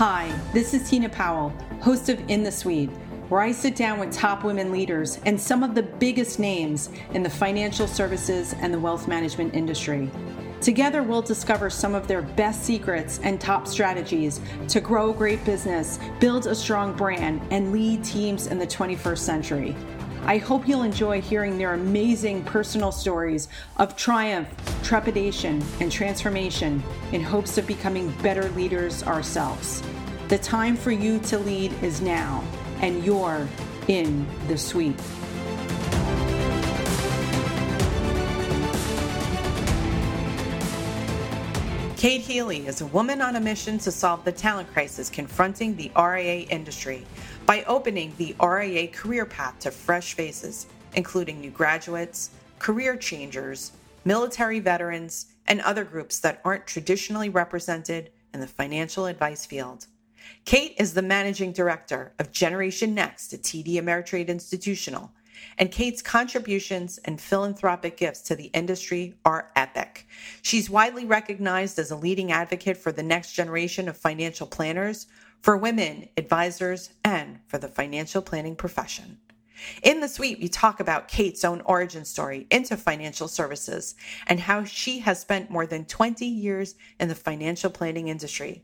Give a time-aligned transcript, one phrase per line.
[0.00, 1.50] Hi, this is Tina Powell,
[1.82, 2.88] host of In the Suite,
[3.28, 7.22] where I sit down with top women leaders and some of the biggest names in
[7.22, 10.10] the financial services and the wealth management industry.
[10.62, 15.98] Together, we'll discover some of their best secrets and top strategies to grow great business,
[16.18, 19.76] build a strong brand, and lead teams in the 21st century.
[20.24, 23.48] I hope you'll enjoy hearing their amazing personal stories
[23.78, 24.48] of triumph,
[24.82, 29.82] trepidation, and transformation in hopes of becoming better leaders ourselves.
[30.30, 32.44] The time for you to lead is now,
[32.82, 33.48] and you're
[33.88, 34.94] in the suite.
[41.96, 45.90] Kate Healy is a woman on a mission to solve the talent crisis confronting the
[45.96, 47.04] RIA industry
[47.44, 53.72] by opening the RIA career path to fresh faces, including new graduates, career changers,
[54.04, 59.88] military veterans, and other groups that aren't traditionally represented in the financial advice field.
[60.44, 65.12] Kate is the managing director of Generation Next at TD Ameritrade Institutional,
[65.58, 70.06] and Kate's contributions and philanthropic gifts to the industry are epic.
[70.42, 75.06] She's widely recognized as a leading advocate for the next generation of financial planners
[75.40, 79.18] for women, advisors, and for the financial planning profession.
[79.82, 83.94] In the suite, we talk about Kate's own origin story into financial services
[84.26, 88.62] and how she has spent more than 20 years in the financial planning industry.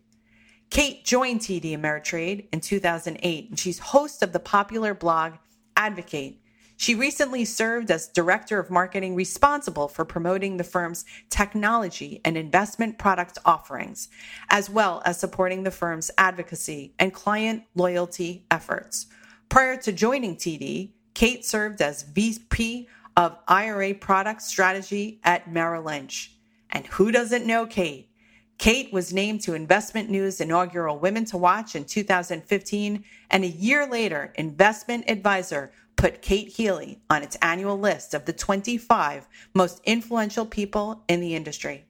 [0.71, 5.35] Kate joined TD Ameritrade in 2008, and she's host of the popular blog
[5.77, 6.41] Advocate
[6.79, 12.99] she recently served as Director of Marketing responsible for promoting the firm's technology and investment
[12.99, 14.09] product offerings,
[14.51, 19.07] as well as supporting the firm's advocacy and client loyalty efforts.
[19.49, 26.33] Prior to joining TD, Kate served as VP of IRA product strategy at Merrill Lynch.
[26.69, 28.11] And who doesn't know Kate?
[28.59, 33.87] Kate was named to Investment News inaugural Women to Watch in 2015, and a year
[33.87, 40.47] later, Investment Advisor put Kate Healy on its annual list of the 25 most influential
[40.47, 41.85] people in the industry.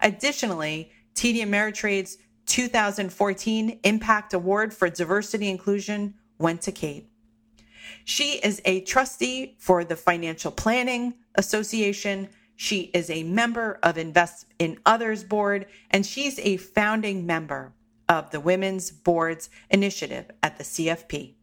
[0.00, 7.08] Additionally, TD Ameritrade's 2014 Impact Award for Diversity Inclusion went to Kate.
[8.04, 12.28] She is a trustee for the Financial Planning Association.
[12.62, 17.72] She is a member of Invest in Others Board, and she's a founding member
[18.06, 21.36] of the Women's Boards Initiative at the CFP.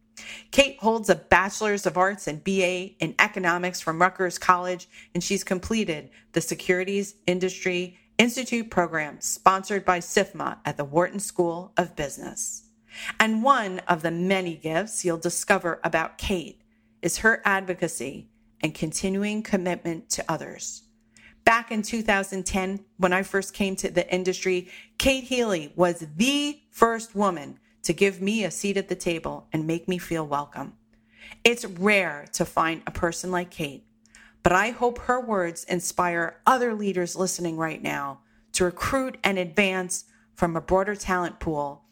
[0.52, 5.44] Kate holds a Bachelor's of Arts and BA in Economics from Rutgers College, and she's
[5.44, 12.70] completed the Securities Industry Institute program sponsored by SIFMA at the Wharton School of Business.
[13.20, 16.62] And one of the many gifts you'll discover about Kate
[17.02, 18.30] is her advocacy
[18.62, 20.84] and continuing commitment to others.
[21.48, 27.16] Back in 2010, when I first came to the industry, Kate Healy was the first
[27.16, 30.74] woman to give me a seat at the table and make me feel welcome.
[31.46, 33.86] It's rare to find a person like Kate,
[34.44, 38.20] but I hope her words inspire other leaders listening right now
[38.52, 40.04] to recruit and advance
[40.34, 41.86] from a broader talent pool,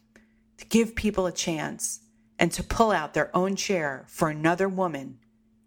[0.58, 2.02] to give people a chance,
[2.38, 5.18] and to pull out their own chair for another woman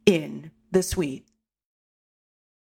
[0.04, 1.27] in the suite.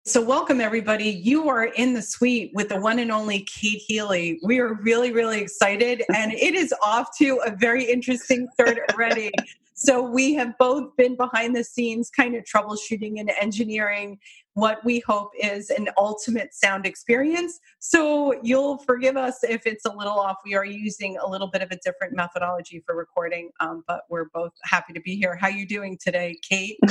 [0.07, 1.09] So, welcome everybody.
[1.09, 4.40] You are in the suite with the one and only Kate Healy.
[4.41, 9.31] We are really, really excited, and it is off to a very interesting start already.
[9.73, 14.18] so, we have both been behind the scenes, kind of troubleshooting and engineering
[14.57, 17.59] what we hope is an ultimate sound experience.
[17.78, 20.38] So, you'll forgive us if it's a little off.
[20.44, 24.29] We are using a little bit of a different methodology for recording, um, but we're
[24.34, 25.35] both happy to be here.
[25.35, 26.79] How are you doing today, Kate?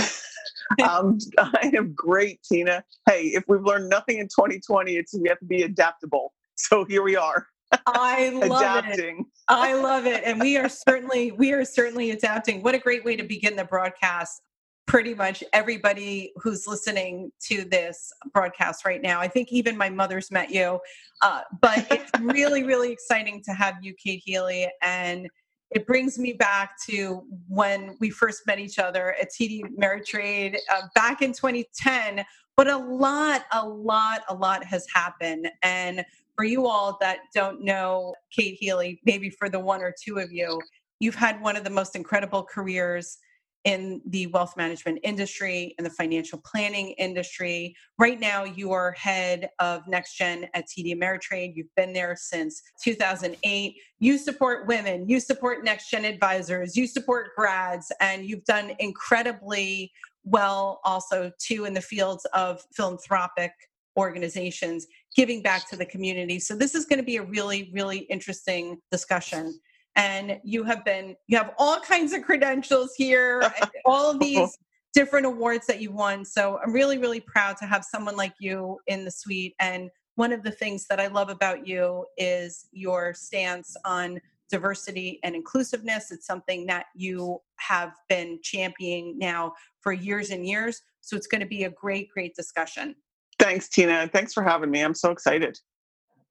[0.89, 2.85] um, I am great, Tina.
[3.09, 6.33] Hey, if we've learned nothing in 2020, it's we have to be adaptable.
[6.59, 7.49] So here we are.
[7.85, 9.19] I love adapting.
[9.19, 9.27] it.
[9.47, 12.63] I love it, and we are certainly we are certainly adapting.
[12.63, 14.41] What a great way to begin the broadcast.
[14.87, 19.21] Pretty much everybody who's listening to this broadcast right now.
[19.21, 20.79] I think even my mother's met you,
[21.23, 25.29] uh, but it's really really exciting to have you, Kate Healy, and
[25.71, 30.83] it brings me back to when we first met each other at TD Ameritrade uh,
[30.95, 32.25] back in 2010.
[32.57, 35.49] But a lot, a lot, a lot has happened.
[35.63, 36.05] And
[36.37, 40.33] for you all that don't know Kate Healy, maybe for the one or two of
[40.33, 40.61] you,
[41.01, 43.19] you've had one of the most incredible careers
[43.67, 47.75] in the wealth management industry, in the financial planning industry.
[47.99, 51.53] Right now, you are head of Next Gen at TD Ameritrade.
[51.57, 53.75] You've been there since 2008.
[53.99, 59.93] You support women, you support Next Gen advisors, you support grads, and you've done incredibly
[60.25, 63.53] well also too in the fields of philanthropic
[63.97, 64.87] organizations
[65.17, 66.39] giving back to the community.
[66.39, 69.59] So this is going to be a really, really interesting discussion.
[69.97, 73.51] And you have been you have all kinds of credentials here,
[73.85, 74.57] all of these
[74.95, 76.25] different awards that you've won.
[76.25, 79.55] So I'm really, really proud to have someone like you in the suite.
[79.59, 84.21] And one of the things that I love about you is your stance on
[84.51, 86.11] diversity and inclusiveness.
[86.13, 90.81] It's something that you have been championing now for years and years.
[91.01, 92.95] So it's going to be a great, great discussion.
[93.39, 94.09] Thanks, Tina.
[94.13, 94.81] Thanks for having me.
[94.81, 95.59] I'm so excited.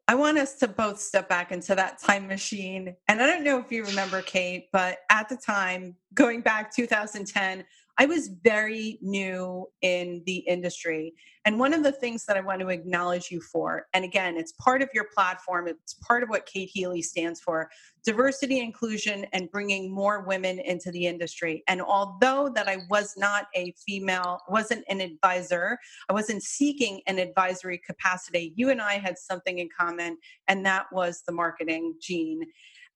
[0.07, 2.95] I want us to both step back into that time machine.
[3.07, 7.65] And I don't know if you remember, Kate, but at the time, going back 2010,
[7.97, 11.13] I was very new in the industry.
[11.45, 14.51] And one of the things that I want to acknowledge you for, and again, it's
[14.53, 17.69] part of your platform, it's part of what Kate Healy stands for
[18.03, 21.63] diversity, inclusion, and bringing more women into the industry.
[21.67, 25.77] And although that I was not a female, wasn't an advisor,
[26.09, 30.87] I wasn't seeking an advisory capacity, you and I had something in common, and that
[30.91, 32.43] was the marketing gene.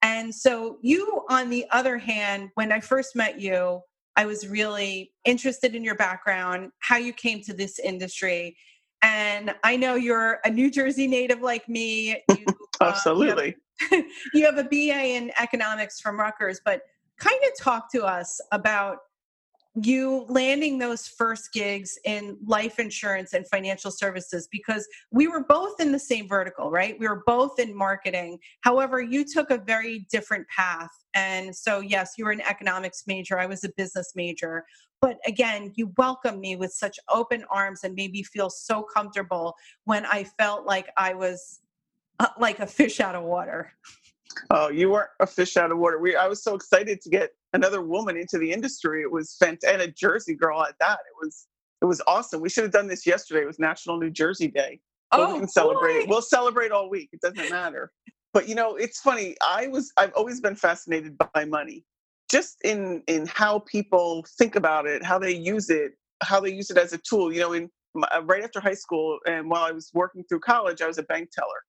[0.02, 3.82] And so, you, on the other hand, when I first met you,
[4.20, 8.58] I was really interested in your background, how you came to this industry.
[9.02, 12.22] And I know you're a New Jersey native like me.
[12.38, 12.46] You,
[12.82, 13.56] Absolutely.
[13.82, 16.82] Uh, you, have, you have a BA in economics from Rutgers, but
[17.18, 18.98] kind of talk to us about
[19.84, 25.80] you landing those first gigs in life insurance and financial services because we were both
[25.80, 26.98] in the same vertical, right?
[27.00, 28.40] We were both in marketing.
[28.62, 30.90] However, you took a very different path.
[31.14, 34.66] And so, yes, you were an economics major, I was a business major.
[35.02, 39.56] But again, you welcomed me with such open arms and made me feel so comfortable
[39.86, 41.60] when I felt like I was
[42.20, 43.72] uh, like a fish out of water.
[44.52, 46.00] Oh, you weren't a fish out of water.
[46.00, 49.02] We, I was so excited to get another woman into the industry.
[49.02, 51.00] It was fantastic, and a Jersey girl at that.
[51.00, 51.48] It was
[51.82, 52.42] it was awesome.
[52.42, 53.42] We should have done this yesterday.
[53.42, 54.80] It was National New Jersey Day.
[55.12, 56.00] oh, we can celebrate boy.
[56.00, 56.10] it.
[56.10, 57.10] We'll celebrate all week.
[57.14, 57.92] It doesn't matter.
[58.34, 59.36] but you know, it's funny.
[59.42, 61.86] I was I've always been fascinated by money,
[62.32, 66.70] just in in how people think about it, how they use it, how they use
[66.70, 67.34] it as a tool.
[67.34, 67.70] You know, in
[68.12, 71.04] uh, right after high school and while I was working through college, I was a
[71.04, 71.62] bank teller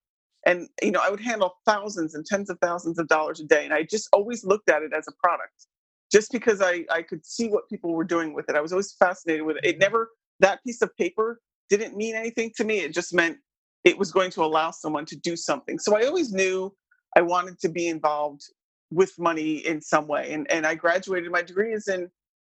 [0.46, 3.64] and you know i would handle thousands and tens of thousands of dollars a day
[3.64, 5.66] and i just always looked at it as a product
[6.10, 8.56] just because i i could see what people were doing with it.
[8.56, 9.64] I was always fascinated with it.
[9.64, 9.80] It mm-hmm.
[9.80, 10.10] never
[10.40, 12.78] that piece of paper didn't mean anything to me.
[12.80, 13.38] It just meant
[13.84, 15.78] it was going to allow someone to do something.
[15.78, 16.74] So i always knew
[17.16, 18.42] i wanted to be involved
[18.90, 20.32] with money in some way.
[20.32, 21.30] And and i graduated.
[21.30, 22.08] My degree is in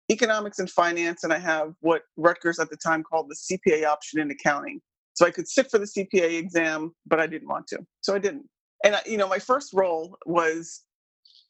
[0.10, 4.20] economics and finance and i have what rutgers at the time called the cpa option
[4.22, 4.80] in accounting.
[5.18, 7.80] So I could sit for the CPA exam, but I didn't want to.
[8.02, 8.48] So I didn't.
[8.86, 10.84] And, I, you know, my first role was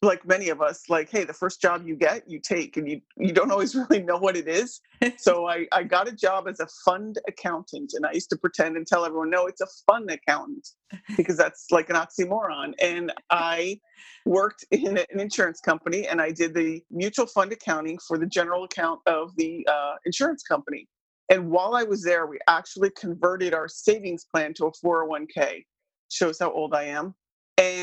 [0.00, 3.00] like many of us, like, hey, the first job you get, you take, and you
[3.16, 4.80] you don't always really know what it is.
[5.18, 8.76] so I, I got a job as a fund accountant, and I used to pretend
[8.76, 10.68] and tell everyone, no, it's a fund accountant,
[11.16, 12.74] because that's like an oxymoron.
[12.80, 13.80] And I
[14.24, 18.64] worked in an insurance company, and I did the mutual fund accounting for the general
[18.64, 20.86] account of the uh, insurance company.
[21.30, 25.64] And while I was there, we actually converted our savings plan to a 401k.
[26.10, 27.14] Shows how old I am.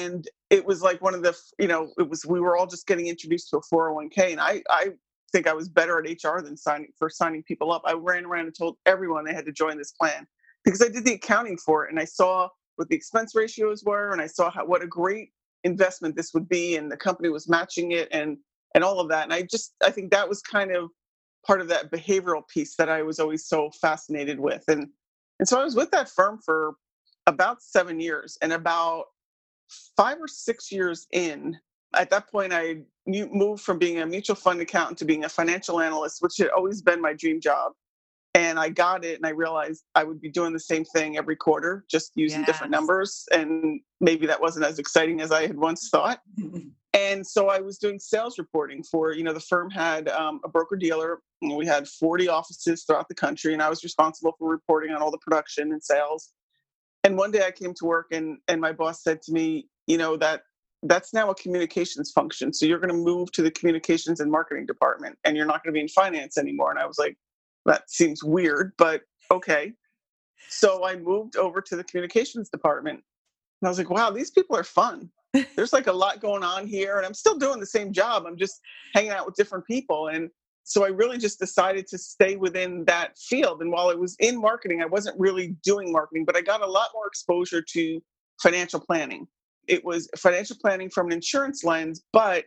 [0.05, 2.87] And it was like one of the, you know, it was we were all just
[2.87, 4.89] getting introduced to a 401k, and I I
[5.31, 7.81] think I was better at HR than signing for signing people up.
[7.85, 10.27] I ran around and told everyone they had to join this plan
[10.63, 14.11] because I did the accounting for it, and I saw what the expense ratios were,
[14.11, 15.29] and I saw how what a great
[15.63, 18.37] investment this would be, and the company was matching it, and
[18.73, 19.23] and all of that.
[19.23, 20.89] And I just I think that was kind of
[21.45, 24.63] part of that behavioral piece that I was always so fascinated with.
[24.67, 24.87] And
[25.39, 26.75] and so I was with that firm for
[27.27, 29.05] about seven years, and about
[29.95, 31.57] five or six years in,
[31.95, 35.79] at that point, I moved from being a mutual fund accountant to being a financial
[35.79, 37.73] analyst, which had always been my dream job.
[38.33, 41.37] And I got it, and I realized I would be doing the same thing every
[41.37, 42.47] quarter, just using yes.
[42.47, 43.23] different numbers.
[43.31, 46.19] And maybe that wasn't as exciting as I had once thought.
[46.93, 50.49] and so I was doing sales reporting for, you know, the firm had um, a
[50.49, 51.19] broker dealer.
[51.41, 55.11] We had 40 offices throughout the country, and I was responsible for reporting on all
[55.11, 56.33] the production and sales.
[57.05, 59.97] And one day I came to work, and and my boss said to me, you
[59.99, 60.43] know, that
[60.83, 62.53] that's now a communications function.
[62.53, 65.73] So you're going to move to the communications and marketing department, and you're not going
[65.73, 66.71] to be in finance anymore.
[66.71, 67.17] And I was like,
[67.67, 69.73] that seems weird, but okay.
[70.49, 73.01] So I moved over to the communications department,
[73.61, 75.11] and I was like, wow, these people are fun
[75.55, 78.37] there's like a lot going on here and i'm still doing the same job i'm
[78.37, 78.61] just
[78.95, 80.29] hanging out with different people and
[80.65, 83.61] so i really just decided to stay within that field.
[83.63, 86.67] And while i was in marketing i wasn't really doing marketing but i got a
[86.67, 88.03] lot more exposure to
[88.43, 89.27] financial planning.
[89.69, 92.45] It was financial planning from an insurance lens but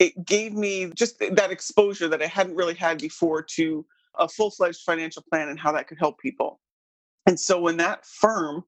[0.00, 3.86] it gave me just that exposure that i hadn't really had before to
[4.18, 6.60] a full-fledged financial plan and how that could help people.
[7.26, 8.64] And so when that firm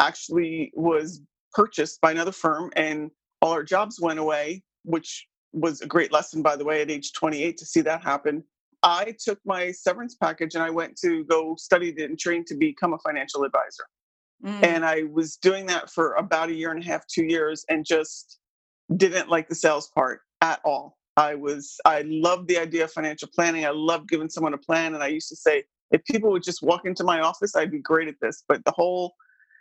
[0.00, 1.22] actually was
[1.54, 3.10] purchased by another firm and
[3.42, 5.26] all our jobs went away which
[5.56, 8.44] was a great lesson, by the way, at age 28 to see that happen.
[8.82, 12.92] I took my severance package and I went to go study and train to become
[12.92, 13.84] a financial advisor.
[14.44, 14.62] Mm.
[14.62, 17.84] And I was doing that for about a year and a half, two years, and
[17.84, 18.38] just
[18.96, 20.98] didn't like the sales part at all.
[21.16, 23.64] I was, I loved the idea of financial planning.
[23.64, 24.94] I loved giving someone a plan.
[24.94, 27.80] And I used to say, if people would just walk into my office, I'd be
[27.80, 28.44] great at this.
[28.46, 29.14] But the whole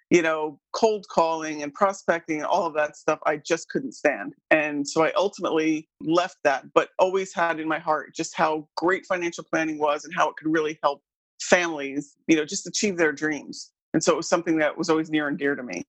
[0.10, 4.34] you know, cold calling and prospecting and all of that stuff, I just couldn't stand.
[4.52, 9.06] And so I ultimately left that, but always had in my heart just how great
[9.06, 11.02] financial planning was and how it could really help
[11.42, 13.72] families, you know, just achieve their dreams.
[13.94, 15.86] And so it was something that was always near and dear to me.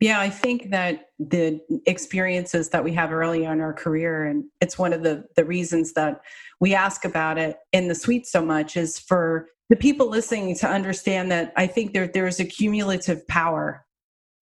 [0.00, 4.44] Yeah, I think that the experiences that we have early on in our career, and
[4.62, 6.22] it's one of the the reasons that
[6.58, 10.68] we ask about it in the suite so much, is for the people listening to
[10.68, 13.84] understand that I think there there's a cumulative power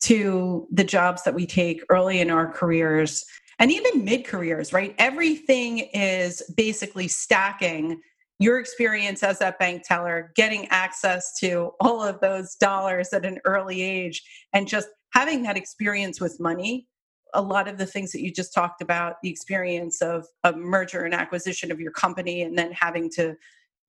[0.03, 3.25] to the jobs that we take early in our careers
[3.59, 4.95] and even mid careers, right?
[4.99, 8.01] Everything is basically stacking
[8.39, 13.41] your experience as that bank teller, getting access to all of those dollars at an
[13.45, 14.23] early age,
[14.53, 14.87] and just
[15.19, 16.87] having that experience with money.
[17.35, 21.03] A lot of the things that you just talked about, the experience of a merger
[21.05, 23.35] and acquisition of your company, and then having to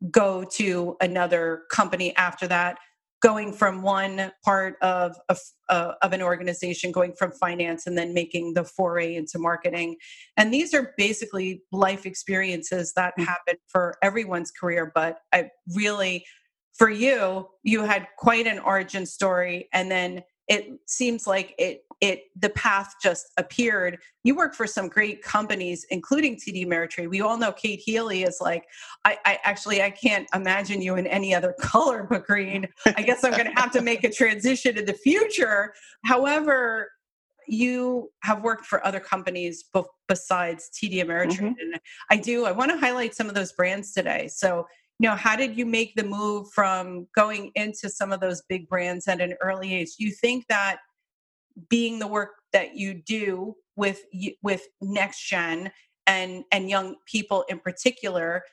[0.10, 2.80] go to another company after that
[3.22, 8.14] going from one part of of, uh, of an organization going from finance and then
[8.14, 9.98] making the foray into marketing
[10.38, 13.26] and these are basically life experiences that mm.
[13.26, 16.26] happen for everyone's career but i really
[16.78, 22.24] for you you had quite an origin story and then it seems like it it
[22.36, 23.98] the path just appeared.
[24.24, 27.10] You work for some great companies including td ameritrade.
[27.10, 28.66] We all know kate healy is like
[29.06, 32.68] I, I actually i can't imagine you in any other color but green.
[32.86, 35.74] I guess i'm going to have to make a transition in the future.
[36.04, 36.90] However
[37.48, 39.66] you have worked for other companies
[40.08, 41.38] besides td ameritrade.
[41.38, 41.46] Mm-hmm.
[41.46, 41.80] and
[42.10, 44.28] i do i want to highlight some of those brands today.
[44.28, 44.66] So
[45.00, 48.68] you know how did you make the move from going into some of those big
[48.68, 49.96] brands at an early age?
[49.98, 50.80] Do you think that
[51.70, 54.02] being the work that you do with
[54.42, 55.72] with next gen
[56.08, 58.44] and and young people in particular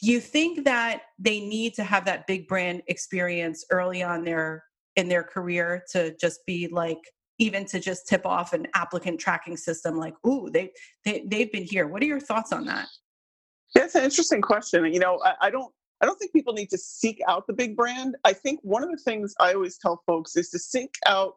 [0.00, 4.64] do you think that they need to have that big brand experience early on their
[4.96, 6.98] in their career to just be like
[7.38, 10.70] even to just tip off an applicant tracking system like ooh they,
[11.04, 11.86] they they've been here.
[11.86, 12.86] What are your thoughts on that?
[13.74, 14.84] That's an interesting question.
[14.92, 17.76] You know I, I don't I don't think people need to seek out the big
[17.76, 18.16] brand.
[18.24, 21.34] I think one of the things I always tell folks is to seek out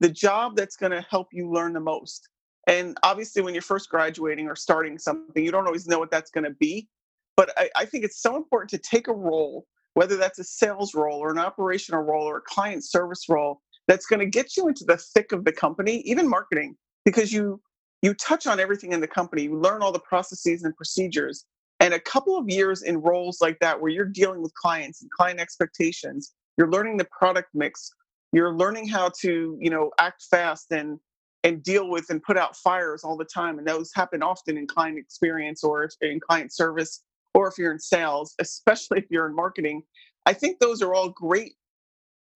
[0.00, 2.28] the job that's going to help you learn the most.
[2.66, 6.30] And obviously, when you're first graduating or starting something, you don't always know what that's
[6.30, 6.88] going to be.
[7.36, 10.94] But I, I, think it's so important to take a role, whether that's a sales
[10.94, 14.68] role or an operational role or a client service role, that's going to get you
[14.68, 17.60] into the thick of the company, even marketing, because you
[18.02, 19.42] you touch on everything in the company.
[19.42, 21.44] You learn all the processes and procedures.
[21.80, 25.10] And a couple of years in roles like that, where you're dealing with clients and
[25.10, 27.90] client expectations, you're learning the product mix,
[28.32, 30.98] you're learning how to you know act fast and
[31.42, 34.66] and deal with and put out fires all the time and those happen often in
[34.66, 37.02] client experience or in client service
[37.34, 39.82] or if you're in sales especially if you're in marketing
[40.26, 41.54] i think those are all great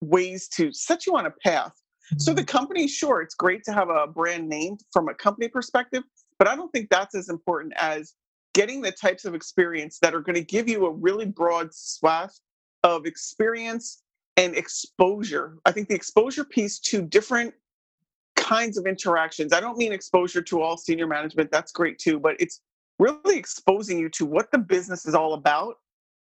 [0.00, 1.72] ways to set you on a path
[2.18, 2.46] so the mm-hmm.
[2.46, 6.02] company sure it's great to have a brand name from a company perspective
[6.38, 8.14] but i don't think that's as important as
[8.54, 12.40] getting the types of experience that are going to give you a really broad swath
[12.84, 14.02] of experience
[14.36, 15.58] and exposure.
[15.64, 17.54] I think the exposure piece to different
[18.36, 19.52] kinds of interactions.
[19.52, 22.60] I don't mean exposure to all senior management, that's great too, but it's
[22.98, 25.76] really exposing you to what the business is all about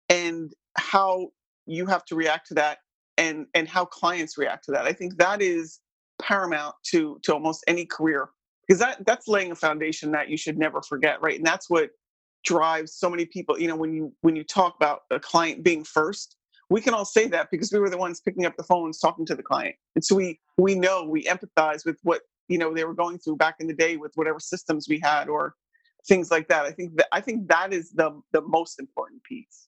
[0.08, 1.28] and how
[1.66, 2.78] you have to react to that
[3.18, 4.85] and and how clients react to that.
[4.85, 5.80] I think that is
[6.20, 8.28] paramount to to almost any career
[8.66, 11.37] because that that's laying a foundation that you should never forget, right?
[11.37, 11.90] And that's what
[12.47, 15.85] drives so many people, you know, when you when you talk about a client being
[15.85, 16.37] first,
[16.71, 19.26] we can all say that because we were the ones picking up the phones talking
[19.26, 19.75] to the client.
[19.95, 23.37] And so we we know we empathize with what you know they were going through
[23.37, 25.55] back in the day with whatever systems we had or
[26.09, 26.65] things like that.
[26.65, 29.67] I think that i think that is the the most important piece.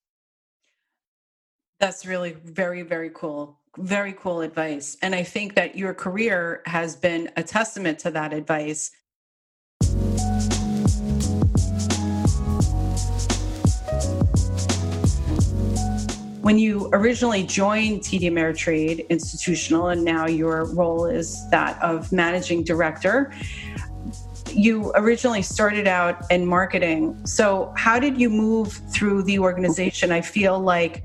[1.80, 4.96] That's really very very cool very cool advice.
[5.02, 8.92] And i think that your career has been a testament to that advice
[16.48, 22.64] when you originally joined TD Ameritrade Institutional, and now your role is that of managing
[22.64, 23.34] director,
[24.50, 27.20] you originally started out in marketing.
[27.26, 30.10] So, how did you move through the organization?
[30.10, 31.04] I feel like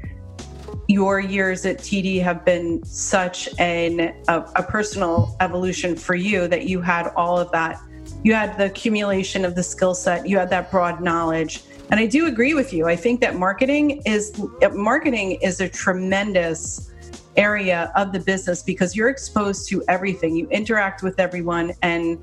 [0.87, 6.69] your years at TD have been such an, a, a personal evolution for you that
[6.69, 7.81] you had all of that
[8.23, 11.63] you had the accumulation of the skill set, you had that broad knowledge.
[11.93, 12.87] And I do agree with you.
[12.87, 14.33] I think that marketing is
[14.73, 16.91] marketing is a tremendous
[17.37, 20.35] area of the business because you're exposed to everything.
[20.35, 22.17] You interact with everyone and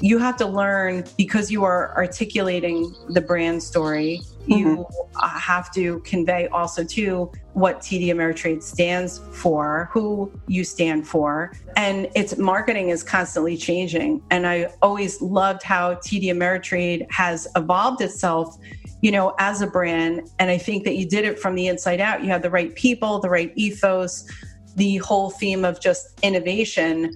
[0.00, 5.38] you have to learn because you are articulating the brand story you mm-hmm.
[5.38, 12.08] have to convey also to what TD Ameritrade stands for, who you stand for, and
[12.14, 14.22] its marketing is constantly changing.
[14.30, 18.56] And I always loved how TD Ameritrade has evolved itself,
[19.00, 20.30] you know, as a brand.
[20.38, 22.22] And I think that you did it from the inside out.
[22.22, 24.28] You had the right people, the right ethos,
[24.76, 27.14] the whole theme of just innovation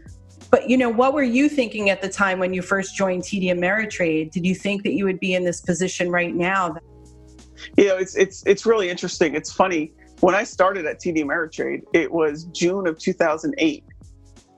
[0.53, 3.45] but you know, what were you thinking at the time when you first joined TD
[3.45, 4.33] Ameritrade?
[4.33, 6.77] Did you think that you would be in this position right now?
[7.79, 9.35] You know, it's it's it's really interesting.
[9.35, 9.95] It's funny.
[10.21, 13.85] When I started at TD Ameritrade, it was June of 2008.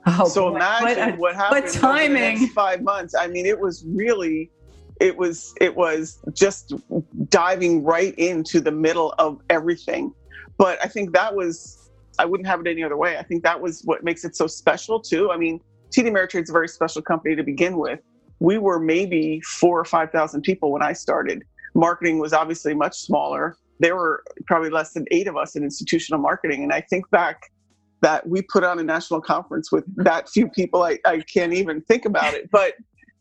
[0.07, 0.57] Oh, so boy.
[0.57, 2.47] imagine what, what happened what timing.
[2.49, 3.15] five months.
[3.15, 4.51] I mean, it was really,
[4.99, 6.73] it was it was just
[7.29, 10.13] diving right into the middle of everything.
[10.57, 13.17] But I think that was I wouldn't have it any other way.
[13.17, 15.31] I think that was what makes it so special too.
[15.31, 15.59] I mean,
[15.91, 17.99] TD Ameritrade is a very special company to begin with.
[18.39, 21.43] We were maybe four or 5,000 people when I started.
[21.73, 23.57] Marketing was obviously much smaller.
[23.79, 26.63] There were probably less than eight of us in institutional marketing.
[26.63, 27.41] And I think back
[28.01, 31.81] that we put on a national conference with that few people, I, I can't even
[31.81, 32.49] think about it.
[32.51, 32.73] But,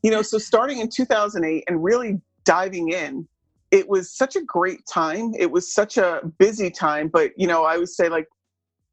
[0.05, 3.27] you know, so starting in 2008 and really diving in,
[3.71, 5.33] it was such a great time.
[5.37, 7.09] It was such a busy time.
[7.09, 8.27] But, you know, I would say like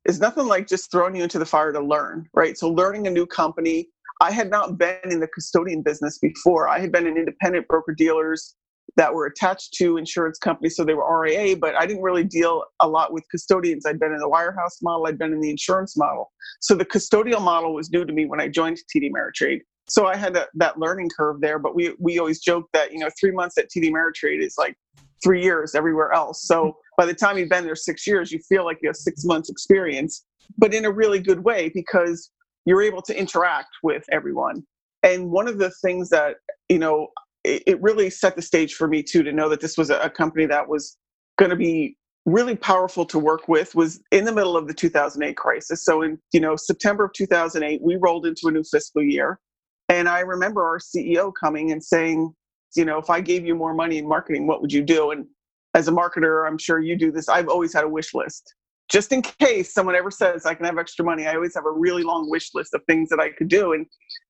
[0.06, 2.58] it's nothing like just throwing you into the fire to learn, right?
[2.58, 3.90] So learning a new company.
[4.22, 6.70] I had not been in the custodian business before.
[6.70, 8.56] I had been in independent broker dealers
[8.96, 12.64] that were attached to insurance companies, so they were RIA, but I didn't really deal
[12.82, 13.86] a lot with custodians.
[13.86, 16.32] I'd been in the wirehouse model, I'd been in the insurance model.
[16.60, 19.62] So the custodial model was new to me when I joined TD Ameritrade.
[19.92, 23.00] So I had a, that learning curve there, but we we always joke that you
[23.00, 24.78] know three months at TD Ameritrade is like
[25.22, 26.48] three years everywhere else.
[26.48, 29.26] So by the time you've been there six years, you feel like you have six
[29.26, 30.26] months experience,
[30.58, 32.32] but in a really good way because
[32.66, 34.64] you're able to interact with everyone.
[35.04, 36.38] And one of the things that,
[36.70, 37.10] you know,
[37.44, 40.00] it, it really set the stage for me too to know that this was a,
[40.00, 40.98] a company that was
[41.38, 45.36] going to be really powerful to work with was in the middle of the 2008
[45.36, 45.84] crisis.
[45.84, 49.40] So in, you know, September of 2008, we rolled into a new fiscal year.
[49.92, 52.34] And I remember our CEO coming and saying,
[52.78, 55.12] you know, if I gave you more money in marketing, what would you do?
[55.12, 55.28] And
[55.74, 57.28] as a marketer, I'm sure you do this.
[57.28, 58.56] I've always had a wish list.
[58.90, 61.72] Just in case someone ever says I can have extra money, I always have a
[61.72, 63.74] really long wish list of things that I could do.
[63.74, 63.86] And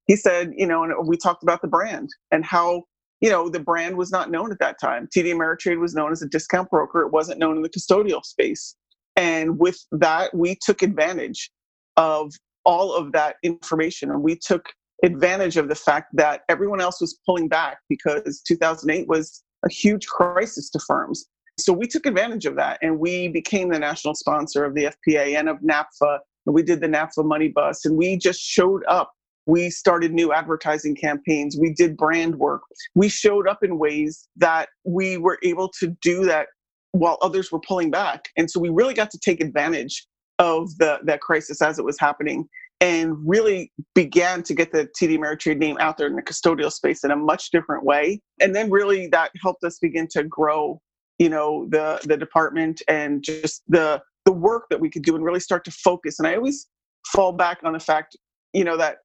[0.08, 2.84] he said, you know, and we talked about the brand and how,
[3.22, 5.08] you know, the brand was not known at that time.
[5.16, 7.02] TD Ameritrade was known as a discount broker.
[7.02, 8.76] It wasn't known in the custodial space.
[9.16, 11.52] And with that, we took advantage
[11.98, 12.34] of
[12.66, 14.66] all of that information and we took
[15.04, 20.08] advantage of the fact that everyone else was pulling back because 2008 was a huge
[20.08, 21.26] crisis to firms.
[21.60, 25.38] So we took advantage of that and we became the national sponsor of the FPA
[25.38, 26.20] and of NAPFA.
[26.46, 29.12] And we did the NAPFA Money Bus and we just showed up.
[29.48, 31.58] We started new advertising campaigns.
[31.60, 32.62] We did brand work.
[32.96, 36.48] We showed up in ways that we were able to do that
[36.92, 38.30] while others were pulling back.
[38.38, 40.06] And so we really got to take advantage
[40.40, 42.48] of the that crisis as it was happening
[42.82, 47.04] and really began to get the TD Ameritrade name out there in the custodial space
[47.04, 48.20] in a much different way.
[48.42, 50.82] And then really that helped us begin to grow,
[51.20, 55.24] you know, the the department and just the the work that we could do and
[55.24, 56.20] really start to focus.
[56.20, 56.68] And I always
[57.14, 58.18] fall back on the fact,
[58.54, 58.98] you know, that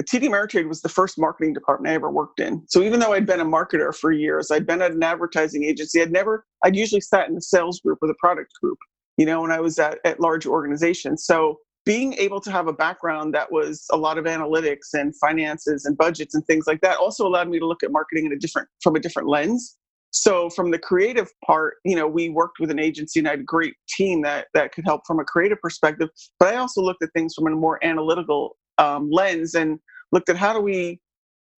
[0.00, 2.62] TD Ameritrade was the first marketing department I ever worked in.
[2.68, 6.00] So even though I'd been a marketer for years, I'd been at an advertising agency,
[6.00, 8.78] I'd never, I'd usually sat in the sales group or the product group,
[9.16, 11.24] you know, when I was at, at large organizations.
[11.26, 15.84] So being able to have a background that was a lot of analytics and finances
[15.84, 18.38] and budgets and things like that also allowed me to look at marketing in a
[18.38, 19.76] different from a different lens.
[20.14, 23.40] So from the creative part you know we worked with an agency and i had
[23.40, 27.02] a great team that that could help from a creative perspective but i also looked
[27.02, 29.78] at things from a more analytical um, lens and
[30.12, 31.00] looked at how do we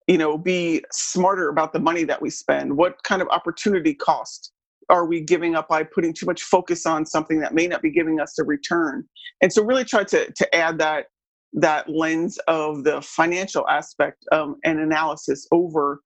[0.06, 2.76] you know be smarter about the money that we spend?
[2.76, 4.52] What kind of opportunity cost
[4.88, 7.90] are we giving up by putting too much focus on something that may not be
[7.90, 9.04] giving us a return?
[9.40, 11.06] And so really try to to add that
[11.54, 16.00] that lens of the financial aspect um, and analysis over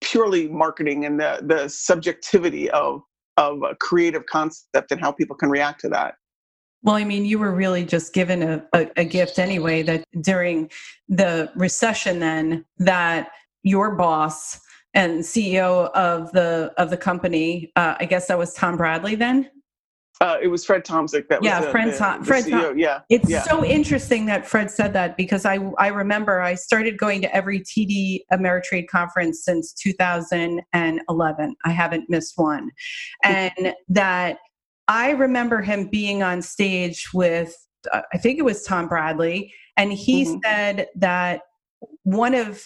[0.00, 3.02] purely marketing and the the subjectivity of
[3.36, 6.14] of a creative concept and how people can react to that.
[6.82, 10.70] Well, I mean, you were really just given a, a, a, gift anyway that during
[11.08, 13.30] the recession, then that
[13.64, 14.60] your boss
[14.94, 17.72] and CEO of the of the company.
[17.76, 19.50] Uh, I guess that was Tom Bradley then.
[20.20, 22.44] Uh, it was Fred Tomczyk that was yeah, the, Fred, the, Tom, the Fred.
[22.50, 23.42] Tom- Yeah, It's yeah.
[23.42, 27.60] so interesting that Fred said that because I I remember I started going to every
[27.60, 31.56] TD Ameritrade conference since 2011.
[31.64, 32.70] I haven't missed one,
[33.22, 34.38] and that
[34.88, 37.54] I remember him being on stage with
[37.92, 40.40] uh, I think it was Tom Bradley, and he Mhm.
[40.44, 41.42] said that
[42.02, 42.64] one of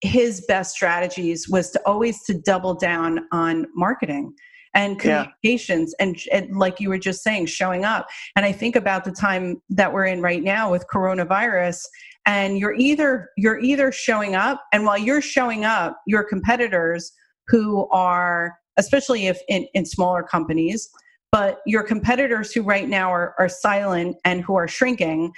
[0.00, 4.32] his best strategies was to always to double down on marketing
[4.74, 5.24] and Yeah.
[5.24, 8.06] communications and, and like you were just saying showing up
[8.36, 11.80] and i think about the time that we're in right now with coronavirus
[12.26, 17.12] and you're either you're either showing up and while you're showing up your competitors
[17.48, 20.88] who are especially if in, in smaller companies
[21.32, 25.32] but your competitors who right now are, are silent and who are shrinking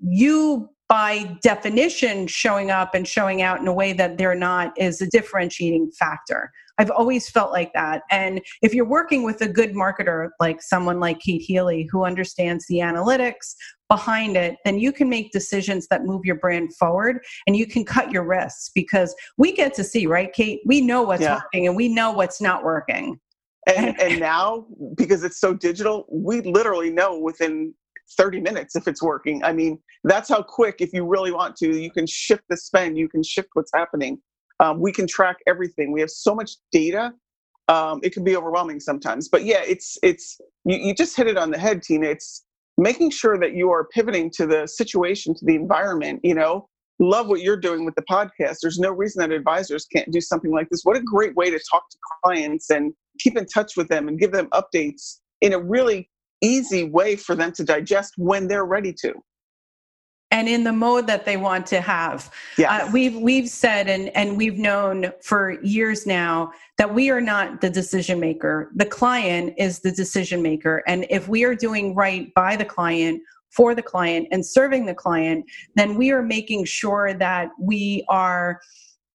[0.00, 5.00] you by definition showing up and showing out in a way that they're not is
[5.00, 6.50] a differentiating factor.
[6.76, 8.02] I've always felt like that.
[8.10, 12.66] And if you're working with a good marketer like someone like kate healy who understands
[12.68, 13.54] the analytics
[13.88, 17.84] behind it then you can make decisions that move your brand forward and you can
[17.84, 20.60] cut your risks because we get to see right kate?
[20.66, 21.36] We know what's Yeah.
[21.36, 23.18] working and we know what's not working.
[23.66, 27.74] And and now because it's so digital we literally know within
[28.16, 29.42] 30 minutes if it's working.
[29.44, 32.98] I mean that's how quick if you really want to you can shift the spend
[32.98, 34.18] you can shift what's happening.
[34.60, 35.92] Um, we can track everything.
[35.92, 37.12] We have so much data
[37.68, 39.28] um, it can be overwhelming sometimes.
[39.28, 42.06] But yeah it's it's you, you just hit it on the head tina.
[42.06, 42.44] It's
[42.78, 46.68] making sure that you are pivoting to the situation to the environment you know?
[46.98, 48.58] Love what you're doing with the podcast.
[48.62, 50.82] There's no reason that advisors can't do something like this.
[50.84, 54.20] What a great way to talk to clients and keep in touch with them and
[54.20, 56.08] give them updates in a really
[56.42, 59.12] easy way for them to digest when they're ready to.
[60.32, 62.72] and in the mode that they want to have Yeah.
[62.72, 67.60] Uh, we've we've said and and we've known for years now that we are not
[67.60, 68.70] the decision maker.
[68.74, 73.20] The client is the decision maker, and if we are doing right by the client
[73.50, 75.44] for the client and serving the client,
[75.76, 78.58] then we are making sure that we are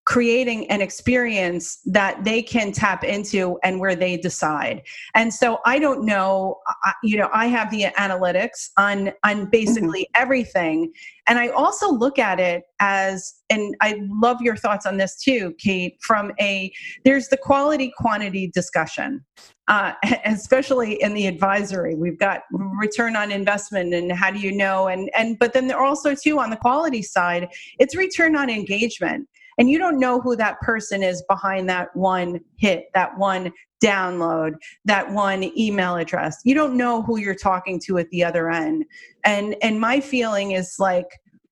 [0.07, 4.81] creating an experience that they can tap into and where they decide.
[5.15, 10.07] And so I don't know, I- you know, I have the analytics on on basically
[10.15, 10.93] everything
[11.27, 15.53] and I also look at it as, and I love your thoughts on this too,
[15.59, 16.71] Kate, from a,
[17.03, 19.23] there's the quality quantity discussion.
[19.67, 19.91] Uh,
[20.25, 22.43] especially in the advisory, we've got
[22.79, 26.39] return on investment and how do you know, and and but then there also too
[26.39, 31.03] on the quality side, it's return on engagement, and you don't know who that person
[31.03, 33.51] is behind that one hit, that one
[33.83, 34.53] download,
[34.85, 36.39] that one email address.
[36.43, 38.85] You don't know who you're talking to at the other end,
[39.23, 41.07] and and my feeling is like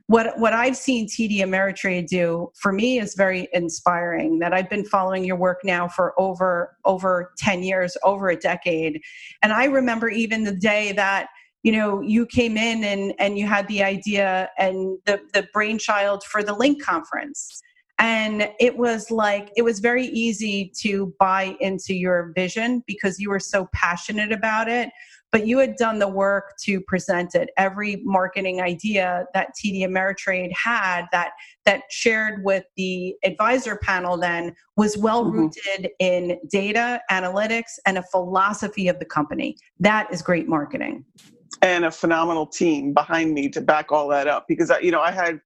[0.07, 4.39] what what I've seen TD Ameritrade do for me is very inspiring.
[4.39, 9.01] That I've been following your work now for over over ten years, over a decade,
[9.41, 11.29] and I remember even the day that
[11.63, 16.23] you know you came in and and you had the idea and the the brainchild
[16.23, 17.61] for the LINC conference.
[17.97, 23.29] And it was like, it was very easy to buy into your vision because you
[23.29, 24.89] were so passionate about it
[25.35, 27.49] but you had done the work to present it.
[27.57, 31.31] Every marketing idea that td ameritrade had that
[31.65, 35.39] that shared with the advisor panel then was well mm-hmm.
[35.39, 39.57] rooted in data analytics and a philosophy of the company.
[39.77, 41.03] That is great marketing.
[41.61, 45.01] And a phenomenal team behind me to back all that up because I, you know
[45.01, 45.41] I had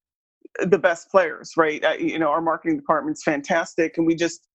[0.65, 1.83] the best players, right?
[1.83, 4.47] I, you know, our marketing department's fantastic, and we just,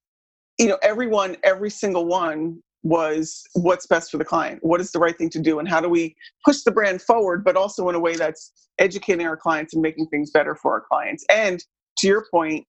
[0.59, 4.99] you know, everyone, every single one was what's best for the client, what is the
[4.99, 6.15] right thing to do, and how do we
[6.45, 10.07] push the brand forward, but also in a way that's educating our clients and making
[10.09, 11.25] things better for our clients.
[11.31, 11.65] And
[11.99, 12.67] to your point,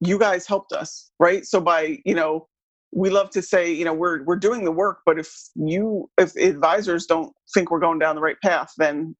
[0.00, 1.44] you guys helped us, right?
[1.46, 2.48] So by you know
[2.92, 6.36] we love to say you know we're we're doing the work but if you if
[6.36, 9.16] advisors don't think we're going down the right path then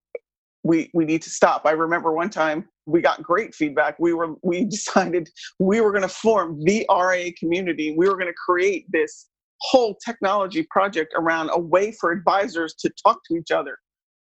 [0.64, 1.62] we we need to stop.
[1.64, 3.98] I remember one time we got great feedback.
[3.98, 7.94] We were we decided we were going to form the ra community.
[7.96, 9.28] We were going to create this
[9.60, 13.78] whole technology project around a way for advisors to talk to each other.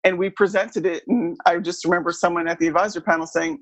[0.03, 3.59] And we presented it and i just remember someone at the advisor panel saying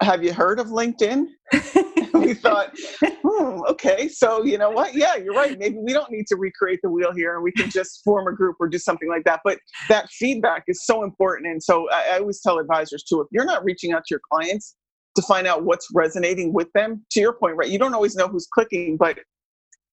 [0.00, 1.26] have you heard of linkedin
[2.14, 2.70] we thought,
[3.02, 4.94] hmm, okay, so you know what?
[4.94, 5.58] Yeah, you're right.
[5.58, 8.34] Maybe we don't need to recreate the wheel here, and we can just form a
[8.34, 9.40] group or do something like that.
[9.44, 13.28] But that feedback is so important, and so I, I always tell advisors too: if
[13.30, 14.76] you're not reaching out to your clients
[15.16, 17.68] to find out what's resonating with them, to your point, right?
[17.68, 19.18] You don't always know who's clicking, but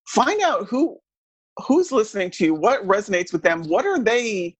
[0.07, 0.99] find out who
[1.65, 4.55] who's listening to you, what resonates with them, what are they,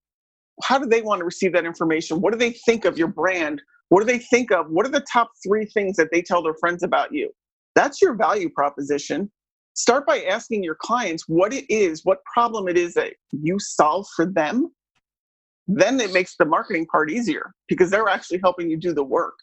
[0.63, 2.21] how do they want to receive that information?
[2.21, 3.61] What do they think of your brand?
[3.89, 4.69] What do they think of?
[4.69, 7.31] What are the top three things that they tell their friends about you?
[7.75, 9.31] That's your value proposition.
[9.73, 14.07] start by asking your clients what it is, what problem it is that you solve
[14.15, 14.73] for them.
[15.67, 19.33] Then it makes the marketing part easier because they're actually helping you do the work.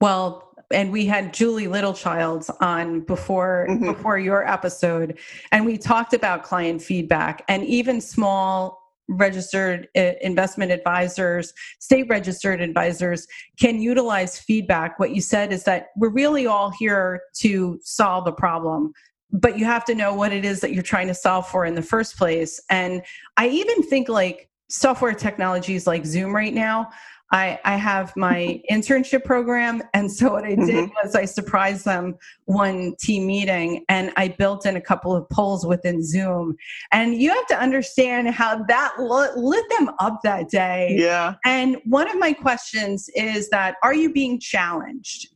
[0.00, 3.86] Well, and we had Julie Littlechild on before mm-hmm.
[3.86, 5.18] before your episode,
[5.50, 8.77] and we talked about client feedback and even small
[9.08, 13.26] registered uh, investment advisors, state registered advisors
[13.58, 14.98] can utilize feedback.
[14.98, 18.92] What you said is that we're really all here to solve a problem.
[19.30, 21.74] But you have to know what it is that you're trying to solve for in
[21.74, 22.60] the first place.
[22.70, 23.02] And
[23.36, 26.90] I even think like software technologies like Zoom right now,
[27.30, 29.82] I, I have my internship program.
[29.94, 30.92] And so what I did mm-hmm.
[31.02, 35.66] was I surprised them one team meeting and I built in a couple of polls
[35.66, 36.56] within Zoom.
[36.92, 40.96] And you have to understand how that lit them up that day.
[40.98, 41.34] Yeah.
[41.44, 45.28] And one of my questions is that are you being challenged?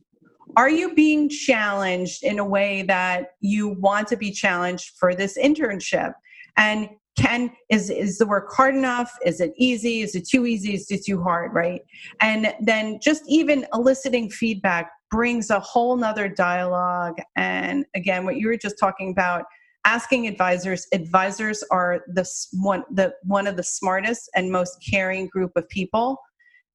[0.55, 5.37] Are you being challenged in a way that you want to be challenged for this
[5.37, 6.13] internship?
[6.57, 9.11] And can is is the work hard enough?
[9.25, 10.01] Is it easy?
[10.01, 10.73] Is it too easy?
[10.73, 11.53] Is it too hard?
[11.53, 11.81] Right?
[12.21, 17.17] And then just even eliciting feedback brings a whole nother dialogue.
[17.35, 19.45] And again what you were just talking about
[19.85, 25.51] asking advisors advisors are the one the one of the smartest and most caring group
[25.55, 26.17] of people.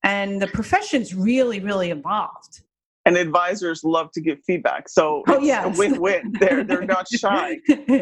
[0.05, 2.62] And the profession's really really evolved
[3.09, 4.88] and advisors love to give feedback.
[4.88, 5.64] So oh, yes.
[5.64, 6.35] a win-win.
[6.38, 7.57] They're they're not shy.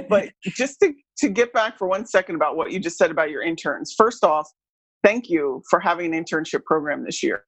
[0.09, 3.31] but just to, to get back for one second about what you just said about
[3.31, 3.95] your interns.
[3.97, 4.51] First off,
[5.05, 7.45] thank you for having an internship program this year.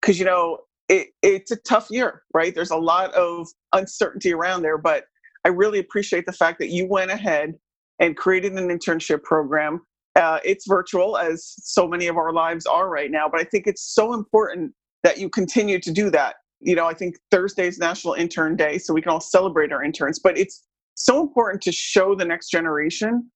[0.00, 2.54] Because you know, it, it's a tough year, right?
[2.54, 5.04] There's a lot of uncertainty around there, but
[5.44, 7.54] I really appreciate the fact that you went ahead
[8.00, 9.82] and created an internship program.
[10.16, 13.66] Uh, it's virtual, as so many of our lives are right now, but I think
[13.66, 17.78] it's so important that you continue to do that you know, I think Thursday is
[17.78, 20.18] National Intern Day, so we can all celebrate our interns.
[20.18, 23.30] But it's so important to show the next generation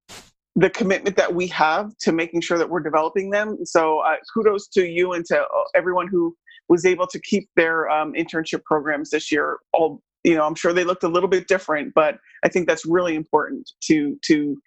[0.57, 3.59] the commitment that we have to making sure that we're developing them.
[3.65, 6.37] So uh, kudos to you and to uh, everyone who
[6.69, 9.59] was able to keep their um, internship programs this year.
[9.73, 12.85] All you know, I'm sure they looked a little bit different, but I think that's
[12.85, 14.61] really important to to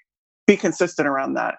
[0.48, 1.56] be consistent around that.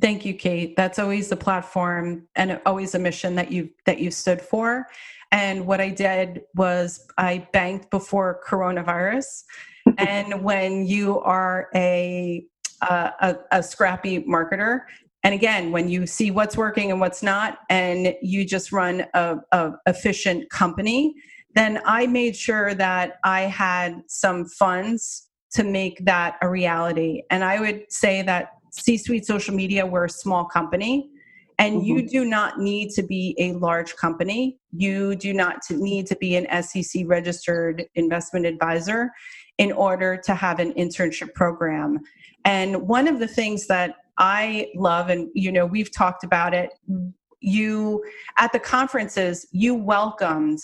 [0.00, 0.76] Thank you, Kate.
[0.76, 4.86] That's always the platform and always a mission that you that you stood for.
[5.30, 9.44] And what I did was I banked before coronavirus.
[9.98, 12.44] and when you are a,
[12.82, 14.80] a, a scrappy marketer,
[15.24, 19.36] and again, when you see what's working and what's not, and you just run a,
[19.52, 21.14] a efficient company,
[21.54, 27.22] then I made sure that I had some funds to make that a reality.
[27.30, 31.10] And I would say that C Suite Social Media, we're a small company.
[31.58, 31.84] And mm-hmm.
[31.84, 34.58] you do not need to be a large company.
[34.72, 39.10] You do not need to be an SEC registered investment advisor
[39.58, 41.98] in order to have an internship program.
[42.44, 46.70] And one of the things that I love, and you know, we've talked about it,
[47.40, 48.04] you
[48.38, 50.60] at the conferences, you welcomed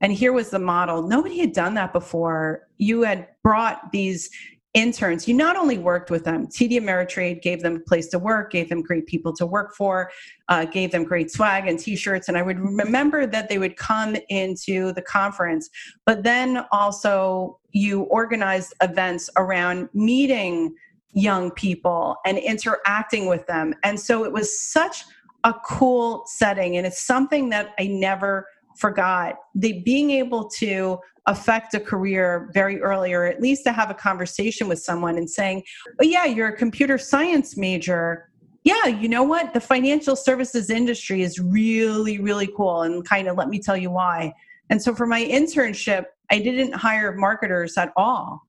[0.00, 4.30] and here was the model nobody had done that before you had brought these
[4.74, 8.52] interns, you not only worked with them, TD Ameritrade gave them a place to work,
[8.52, 10.10] gave them great people to work for,
[10.48, 12.28] uh, gave them great swag and t shirts.
[12.28, 15.70] And I would remember that they would come into the conference,
[16.04, 20.74] but then also you organized events around meeting
[21.12, 23.74] young people and interacting with them.
[23.82, 25.04] And so it was such
[25.44, 26.76] a cool setting.
[26.76, 28.46] And it's something that I never
[28.78, 33.90] forgot the being able to affect a career very early or at least to have
[33.90, 35.62] a conversation with someone and saying
[36.00, 38.30] oh yeah you're a computer science major.
[38.64, 39.52] Yeah you know what?
[39.52, 43.90] The financial services industry is really really cool and kind of let me tell you
[43.90, 44.32] why.
[44.70, 48.42] And so for my internship i didn't hire marketers at all.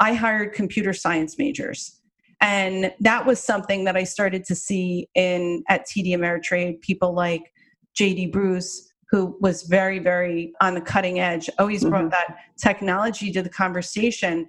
[0.00, 2.00] I hired computer science majors.
[2.40, 7.52] And that was something that i started to see in at td ameritrade people like
[7.96, 11.90] jd bruce who was very, very on the cutting edge, always mm-hmm.
[11.90, 14.44] brought that technology to the conversation.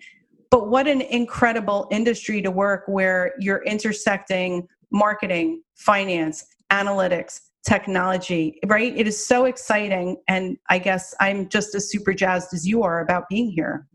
[0.49, 8.91] But what an incredible industry to work where you're intersecting marketing, finance, analytics, technology, right?
[8.97, 10.17] It is so exciting.
[10.28, 13.86] And I guess I'm just as super jazzed as you are about being here.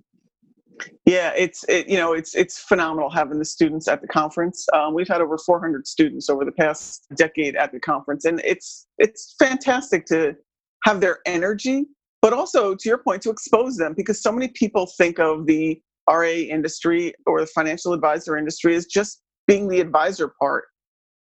[1.05, 4.67] Yeah, it's it, you know it's it's phenomenal having the students at the conference.
[4.73, 8.87] Um, we've had over 400 students over the past decade at the conference, and it's
[8.99, 10.37] it's fantastic to
[10.85, 11.87] have their energy,
[12.23, 15.81] but also to your point, to expose them because so many people think of the
[16.09, 20.65] RA industry or the financial advisor industry as just being the advisor part.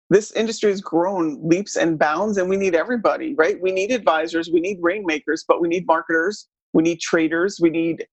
[0.09, 3.59] This industry has grown leaps and bounds, and we need everybody, right?
[3.61, 8.05] We need advisors, we need rainmakers, but we need marketers, we need traders, we need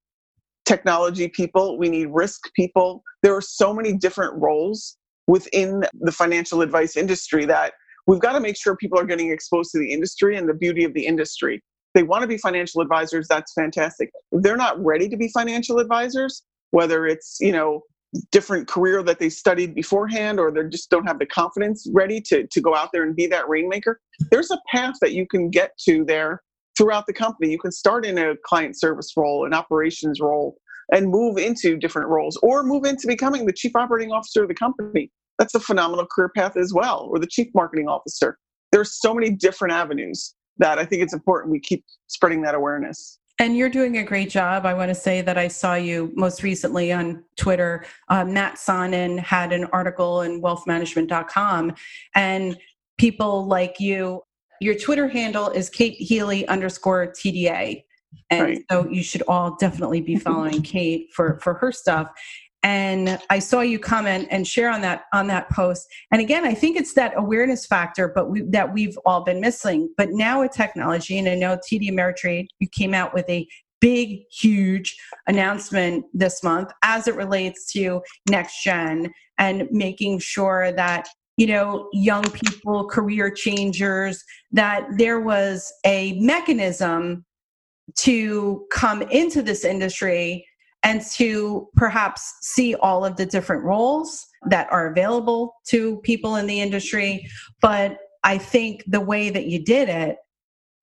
[0.64, 3.02] technology people, we need risk people.
[3.22, 7.74] There are so many different roles within the financial advice industry that
[8.06, 10.84] we've got to make sure people are getting exposed to the industry and the beauty
[10.84, 11.62] of the industry.
[11.94, 14.10] They want to be financial advisors, that's fantastic.
[14.32, 17.82] If they're not ready to be financial advisors, whether it's, you know,
[18.30, 22.46] different career that they studied beforehand or they just don't have the confidence ready to,
[22.46, 25.76] to go out there and be that rainmaker, there's a path that you can get
[25.78, 26.42] to there
[26.76, 27.50] throughout the company.
[27.50, 30.56] You can start in a client service role, an operations role,
[30.92, 34.54] and move into different roles or move into becoming the chief operating officer of the
[34.54, 35.10] company.
[35.38, 38.38] That's a phenomenal career path as well, or the chief marketing officer.
[38.72, 42.54] There are so many different avenues that I think it's important we keep spreading that
[42.54, 43.18] awareness.
[43.40, 44.64] And you're doing a great job.
[44.64, 47.84] I want to say that I saw you most recently on Twitter.
[48.08, 51.74] Uh, Matt Sonnen had an article in wealthmanagement.com,
[52.14, 52.56] and
[52.96, 54.22] people like you,
[54.60, 57.82] your Twitter handle is Kate Healy underscore TDA.
[58.30, 58.64] And right.
[58.70, 62.10] so you should all definitely be following Kate for, for her stuff
[62.64, 65.86] and i saw you comment and share on that on that post.
[66.10, 69.92] And again i think it's that awareness factor but we, that we've all been missing.
[69.96, 73.46] But now with technology and i know td ameritrade you came out with a
[73.80, 74.96] big huge
[75.26, 78.00] announcement this month as it relates to
[78.30, 85.70] next gen and making sure that you know young people career changers that there was
[85.84, 87.24] a mechanism
[87.96, 90.46] to come into this industry
[90.84, 96.46] and to perhaps see all of the different roles that are available to people in
[96.46, 97.26] the industry.
[97.60, 100.18] But I think the way that you did it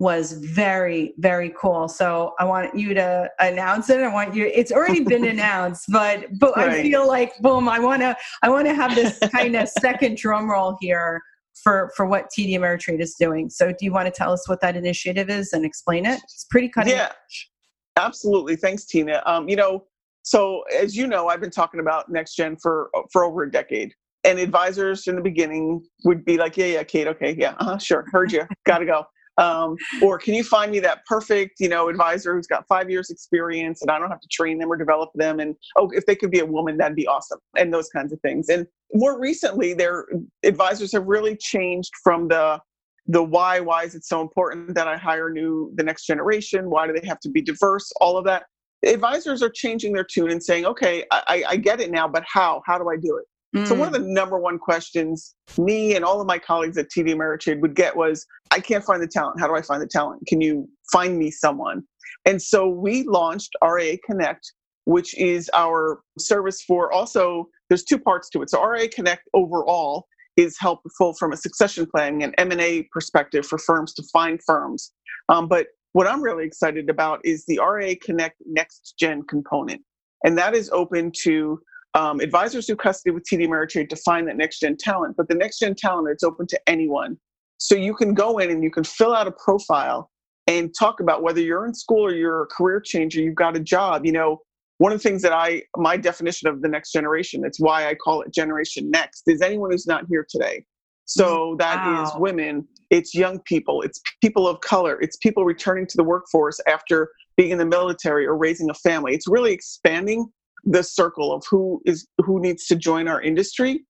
[0.02, 4.72] was very very cool so i want you to announce it i want you it's
[4.72, 6.70] already been announced but but right.
[6.72, 10.18] i feel like boom i want to i want to have this kind of second
[10.18, 11.22] drum roll here
[11.54, 14.60] for for what td ameritrade is doing so do you want to tell us what
[14.60, 17.52] that initiative is and explain it it's pretty cutting yeah edge.
[17.98, 19.84] absolutely thanks tina um, you know
[20.24, 23.94] so as you know, I've been talking about next gen for for over a decade.
[24.24, 28.06] And advisors in the beginning would be like, "Yeah, yeah, Kate, okay, yeah, uh-huh, sure,
[28.12, 29.06] heard you, got to go."
[29.38, 33.10] Um, or can you find me that perfect, you know, advisor who's got five years
[33.10, 35.40] experience and I don't have to train them or develop them?
[35.40, 37.40] And oh, if they could be a woman, that'd be awesome.
[37.58, 38.50] And those kinds of things.
[38.50, 40.06] And more recently, their
[40.44, 42.60] advisors have really changed from the
[43.08, 46.86] the why why is it so important that i hire new the next generation why
[46.86, 48.44] do they have to be diverse all of that
[48.84, 52.62] advisors are changing their tune and saying, okay, I, I get it now, but how?
[52.66, 53.26] How do I do it?
[53.56, 53.68] Mm.
[53.68, 54.04] So one of mm.
[54.04, 57.96] the number one questions me and all of my colleagues at TD Ameritrade would get
[57.96, 59.40] was, I can't find the talent.
[59.40, 60.26] How do I find the talent?
[60.28, 61.84] Can you find me someone?
[62.26, 64.52] And so we launched RIA Connect,
[64.86, 68.50] which is our service for also, there's two parts to it.
[68.50, 73.94] So RIA Connect overall is helpful from a succession planning and M&A perspective for firms
[73.96, 74.92] to find firms.
[75.30, 79.82] Um, but what I'm really excited about is the RIA Connect Next Gen component.
[80.24, 81.60] And that is open to
[81.94, 85.18] um, advisors who custody with TD Ameritrade to find that next gen talent.
[85.18, 87.18] But the next gen talent, it's open to anyone.
[87.58, 90.10] So you can go in and you can fill out a profile
[90.48, 93.60] and talk about whether you're in school or you're a career changer, you've got a
[93.60, 94.06] job.
[94.06, 94.42] You know,
[94.80, 97.94] one of the things that I, my definition of the next generation, it's why I
[97.94, 100.64] call it Generation Next, is anyone who's not here today.
[101.06, 102.04] So that wow.
[102.04, 106.60] is women, it's young people, it's people of color, it's people returning to the workforce
[106.68, 109.14] after being in the military or raising a family.
[109.14, 110.28] It's really expanding
[110.66, 113.86] the circle of who is who needs to join our industry.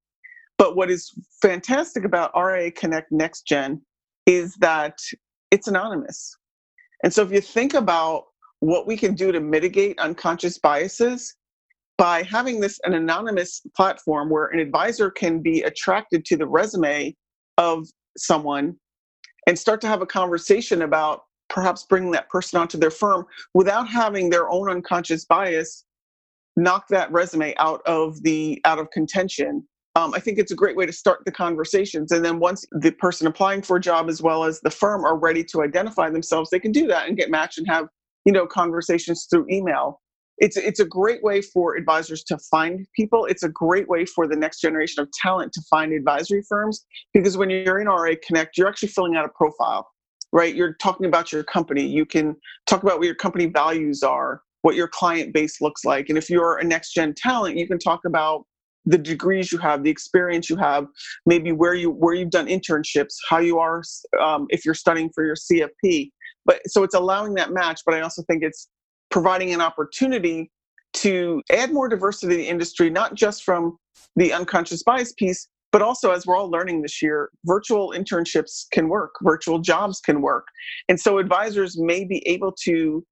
[0.58, 1.12] But what is
[1.42, 3.82] fantastic about RIA Connect Next Gen
[4.28, 4.98] is that
[5.50, 6.38] it's anonymous.
[7.04, 8.26] And so if you think about
[8.60, 11.36] what we can do to mitigate unconscious biases,
[11.98, 17.16] by having this an anonymous platform where an advisor can be attracted to the resume
[17.60, 17.88] of
[18.18, 18.76] someone
[19.48, 23.88] and start to have a conversation about perhaps bringing that person onto their firm without
[23.88, 25.86] having their own unconscious bias
[26.56, 29.66] knock that resume out of the out of contention.
[29.98, 32.92] Um, i think it's a great way to start the conversations and then once the
[32.92, 36.50] person applying for a job as well as the firm are ready to identify themselves
[36.50, 37.88] they can do that and get matched and have
[38.24, 40.00] you know conversations through email
[40.42, 43.26] it's it's a great way for advisors to find people.
[43.26, 46.84] It's a great way for the next generation of talent to find advisory firms
[47.14, 49.88] because when you're in RIA Connect, you're actually filling out a profile,
[50.34, 50.54] right?
[50.54, 51.86] You're talking about your company.
[51.86, 52.36] You can
[52.66, 56.28] talk about what your company values are, what your client base looks like, and if
[56.28, 58.44] you're a next gen talent, you can talk about
[58.86, 60.88] the degrees you have, the experience you have,
[61.28, 63.84] maybe where you where you've done internships, how you are
[64.20, 66.10] um, if you're studying for your CFP.
[66.48, 67.82] But so it's allowing that match.
[67.86, 68.68] But I also think it's
[69.12, 70.50] providing an opportunity
[70.94, 73.78] to add more diversity to the industry, not just from
[74.16, 78.90] the unconscious bias piece, but also as we're all learning this year, virtual internships can
[78.90, 80.48] work, virtual jobs can work.
[80.90, 83.06] And so advisors may be able to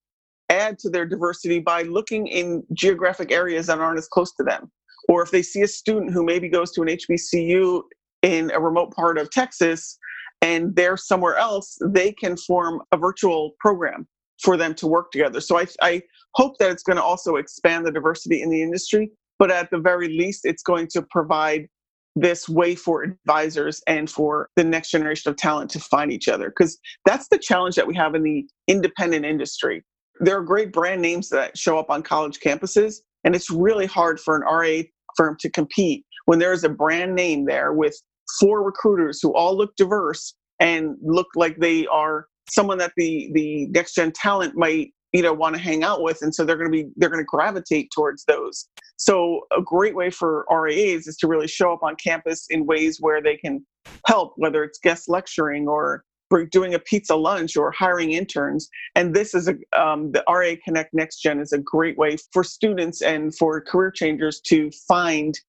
[0.50, 4.70] add to their diversity by looking in geographic areas that aren't as close to them.
[5.08, 7.82] Or if they see a student who maybe goes to an HBCU
[8.24, 9.98] in a remote part of Texas
[10.42, 14.08] and they're somewhere else, they can form a virtual program
[14.42, 15.42] for them to work together.
[15.42, 16.02] So I, I
[16.36, 19.80] hope that it's going to also expand the diversity in the industry, but at the
[19.80, 21.68] very least, it's going to provide
[22.16, 26.50] this way for advisors and for the next generation of talent to find each other
[26.50, 29.84] because that's the challenge that we have in the independent industry
[30.20, 34.20] there are great brand names that show up on college campuses and it's really hard
[34.20, 34.82] for an ra
[35.16, 37.96] firm to compete when there's a brand name there with
[38.40, 43.68] four recruiters who all look diverse and look like they are someone that the the
[43.68, 46.72] next gen talent might you know want to hang out with and so they're going
[46.72, 48.68] to be they're going to gravitate towards those.
[48.98, 52.98] So a great way for RAs is to really show up on campus in ways
[53.00, 53.66] where they can
[54.06, 56.04] help whether it's guest lecturing or
[56.52, 58.70] doing a pizza lunch or hiring interns.
[58.96, 62.44] And this is a um, the ria connect next gen is a great way for
[62.44, 65.40] students and for career changers to find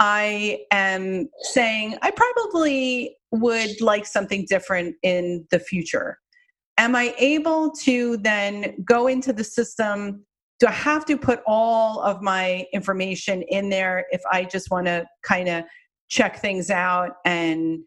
[0.00, 6.18] I am saying I probably would like something different in the future.
[6.76, 10.26] Am I able to then go into the system?
[10.58, 14.86] Do I have to put all of my information in there if I just want
[14.86, 15.64] to kind of
[16.08, 17.78] check things out and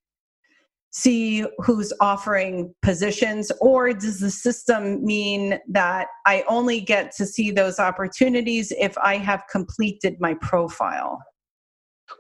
[0.95, 7.51] see who's offering positions or does the system mean that i only get to see
[7.51, 11.21] those opportunities if i have completed my profile?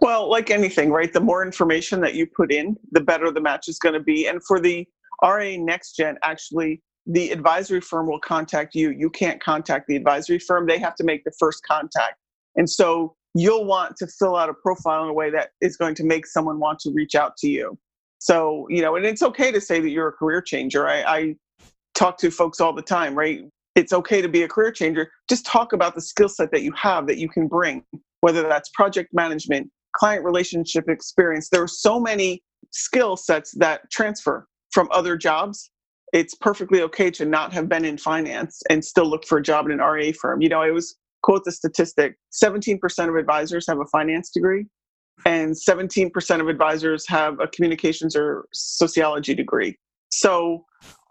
[0.01, 3.69] Well like anything right the more information that you put in the better the match
[3.69, 4.27] is going to be.
[4.27, 4.85] And for the
[5.23, 8.89] ra next gen actually the advisory firm will contact you.
[8.89, 10.65] You can't contact the advisory firm.
[10.65, 12.15] They have to make the first contact.
[12.55, 15.93] And so you'll want to fill out a profile in a way that is going
[15.95, 17.77] to make someone want to reach out to you
[18.19, 20.87] so, you know, and it's okay to say that you're a career changer.
[20.87, 21.35] I, I
[21.93, 23.41] talk to folks all the time, right?
[23.75, 25.11] It's okay to be a career changer.
[25.29, 27.83] Just talk about the skill set that you have that you can bring,
[28.21, 31.49] whether that's project management, client relationship experience.
[31.49, 32.41] There are so many
[32.71, 35.71] skill sets that transfer from other jobs.
[36.13, 39.65] It's perfectly okay to not have been in finance and still look for a job
[39.65, 40.41] in an RA firm.
[40.41, 44.67] You know, I always quote the statistic 17% of advisors have a finance degree,
[45.25, 49.77] and 17% of advisors have a communications or sociology degree.
[50.09, 50.65] So,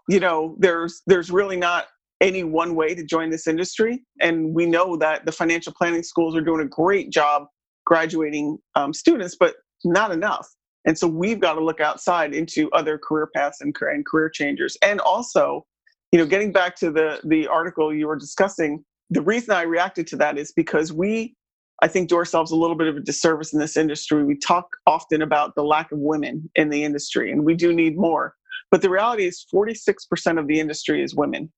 [0.07, 1.87] you know, there's there's really not
[2.21, 6.35] any one way to join this industry, and we know that the financial planning schools
[6.35, 7.47] are doing a great job
[7.85, 10.47] graduating um, students, but not enough.
[10.85, 14.77] And so we've got to look outside into other career paths and, and career changers.
[14.81, 15.65] And also,
[16.11, 20.07] you know, getting back to the the article you were discussing, the reason I reacted
[20.07, 21.35] to that is because we
[21.81, 24.23] I think do ourselves a little bit of a disservice in this industry.
[24.23, 27.97] We talk often about the lack of women in the industry, and we do need
[27.97, 28.35] more.
[28.71, 31.51] But the reality is, 46% of the industry is women,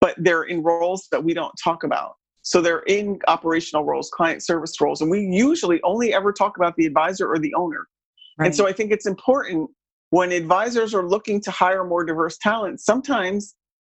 [0.00, 2.14] but they're in roles that we don't talk about.
[2.42, 6.76] So they're in operational roles, client service roles, and we usually only ever talk about
[6.76, 7.86] the advisor or the owner.
[8.38, 8.46] Right.
[8.46, 9.68] And so I think it's important
[10.10, 13.54] when advisors are looking to hire more diverse talent, sometimes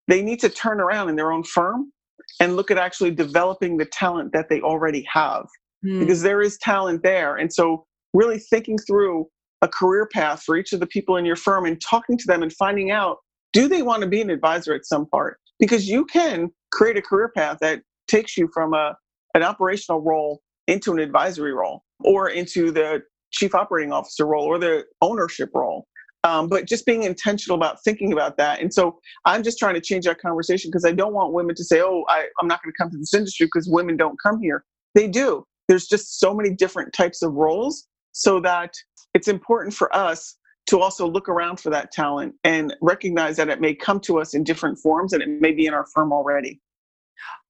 [0.09, 1.93] they need to turn around in their own firm
[2.41, 5.47] and look at actually developing the talent that they already have
[5.85, 6.01] mm.
[6.01, 7.37] because there is talent there.
[7.37, 9.27] And so, really thinking through
[9.63, 12.43] a career path for each of the people in your firm and talking to them
[12.43, 13.19] and finding out
[13.53, 15.39] do they want to be an advisor at some part?
[15.59, 18.95] Because you can create a career path that takes you from a,
[19.35, 24.59] an operational role into an advisory role or into the chief operating officer role or
[24.59, 25.87] the ownership role.
[26.27, 28.61] Um, but just being intentional about thinking about that.
[28.61, 31.63] And so I'm just trying to change that conversation because I don't want women to
[31.63, 34.41] say, oh, I, I'm not going to come to this industry because women don't come
[34.43, 34.65] here.
[34.97, 35.47] They do.
[35.69, 38.75] There's just so many different types of roles so that
[39.15, 43.61] it's important for us to also look around for that talent and recognize that it
[43.61, 46.61] may come to us in different forms and it may be in our firm already.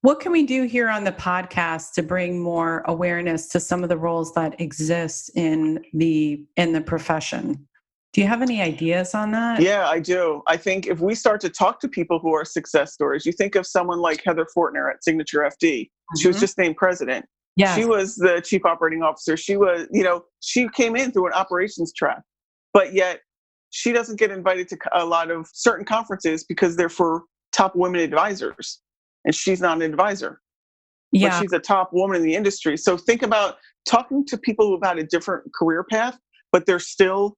[0.01, 3.89] What can we do here on the podcast to bring more awareness to some of
[3.89, 7.67] the roles that exist in the in the profession?
[8.13, 9.61] Do you have any ideas on that?
[9.61, 10.41] Yeah, I do.
[10.47, 13.55] I think if we start to talk to people who are success stories, you think
[13.55, 15.81] of someone like Heather Fortner at Signature FD.
[15.81, 16.19] Mm-hmm.
[16.19, 16.41] She was mm-hmm.
[16.41, 17.25] just named president.
[17.57, 17.75] Yeah.
[17.75, 19.35] She was the chief operating officer.
[19.35, 22.21] She was, you know, she came in through an operations track,
[22.73, 23.21] but yet
[23.71, 27.99] she doesn't get invited to a lot of certain conferences because they're for top women
[27.99, 28.79] advisors
[29.25, 30.39] and she's not an advisor.
[31.11, 31.29] Yeah.
[31.29, 32.77] But she's a top woman in the industry.
[32.77, 36.17] So think about talking to people who've had a different career path,
[36.51, 37.37] but they're still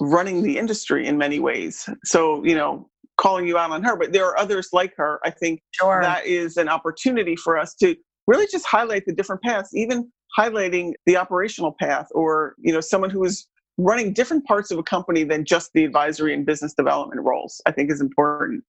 [0.00, 1.88] running the industry in many ways.
[2.04, 5.20] So, you know, calling you out on her, but there are others like her.
[5.24, 6.00] I think sure.
[6.02, 7.94] that is an opportunity for us to
[8.26, 13.10] really just highlight the different paths, even highlighting the operational path or, you know, someone
[13.10, 13.46] who is
[13.78, 17.72] running different parts of a company than just the advisory and business development roles, I
[17.72, 18.64] think is important.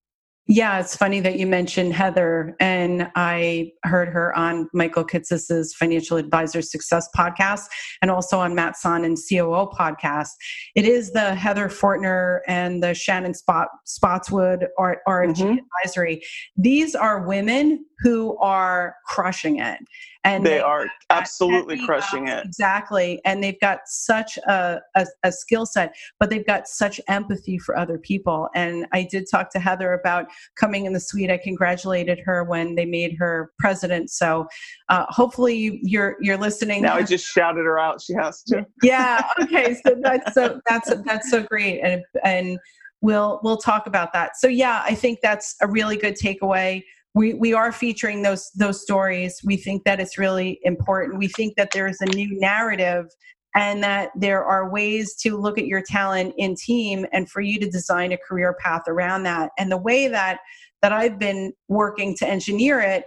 [0.47, 6.17] Yeah, it's funny that you mentioned Heather, and I heard her on Michael Kitces's Financial
[6.17, 7.67] Advisor Success podcast,
[8.01, 10.31] and also on Matt Sonnen COO podcast.
[10.75, 15.59] It is the Heather Fortner and the Shannon Spot, Spotswood or RFG mm-hmm.
[15.59, 16.21] Advisory.
[16.57, 19.79] These are women who are crushing it.
[20.25, 22.45] And they are absolutely crushing it.
[22.45, 27.57] Exactly and they've got such a, a, a skill set but they've got such empathy
[27.57, 28.49] for other people.
[28.55, 31.31] And i did talk to heather about coming in the suite.
[31.31, 34.11] I congratulated her when they made her president.
[34.11, 34.47] So
[34.89, 36.83] uh, hopefully you're you're listening.
[36.83, 38.01] Now i just shouted her out.
[38.01, 38.65] She has to.
[38.81, 41.79] Yeah okay so that's so that's that's so great.
[41.81, 42.59] And and
[43.01, 44.37] we'll we'll talk about that.
[44.37, 46.83] So yeah i think that's a really good takeaway
[47.13, 49.39] we we are featuring those those stories.
[49.43, 51.19] We think that it's really important.
[51.19, 53.07] We think that there's a new narrative
[53.55, 57.59] and that there are ways to look at your talent in team and for you
[57.59, 59.51] to design a career path around that.
[59.59, 60.39] And the way that
[60.83, 63.05] that i've been working to engineer it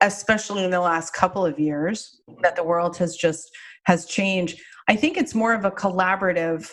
[0.00, 3.48] especially in the last couple of years that the world has just
[3.84, 4.58] has changed
[4.88, 6.68] i think it's more of a collaborative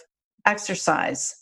[0.47, 1.35] exercise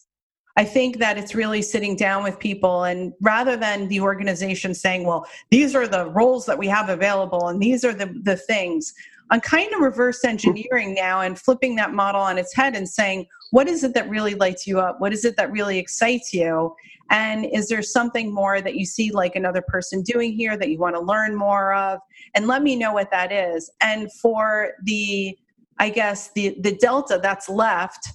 [0.58, 5.06] I think that it's really sitting down with people and rather than the organization saying,
[5.06, 8.94] well, these are the roles that we have available and these are the, the things,
[9.32, 13.26] I'm kind of reverse engineering now and flipping that model on its head and saying,
[13.52, 15.02] what is it that really lights you up?
[15.02, 16.74] What is it that really excites you?
[17.10, 20.78] And is there something more that you see like another person doing here that you
[20.78, 22.00] want to learn more of?
[22.34, 23.70] And let me know what that is.
[23.82, 25.38] And for the,
[25.80, 28.14] I guess, the, the delta that's left,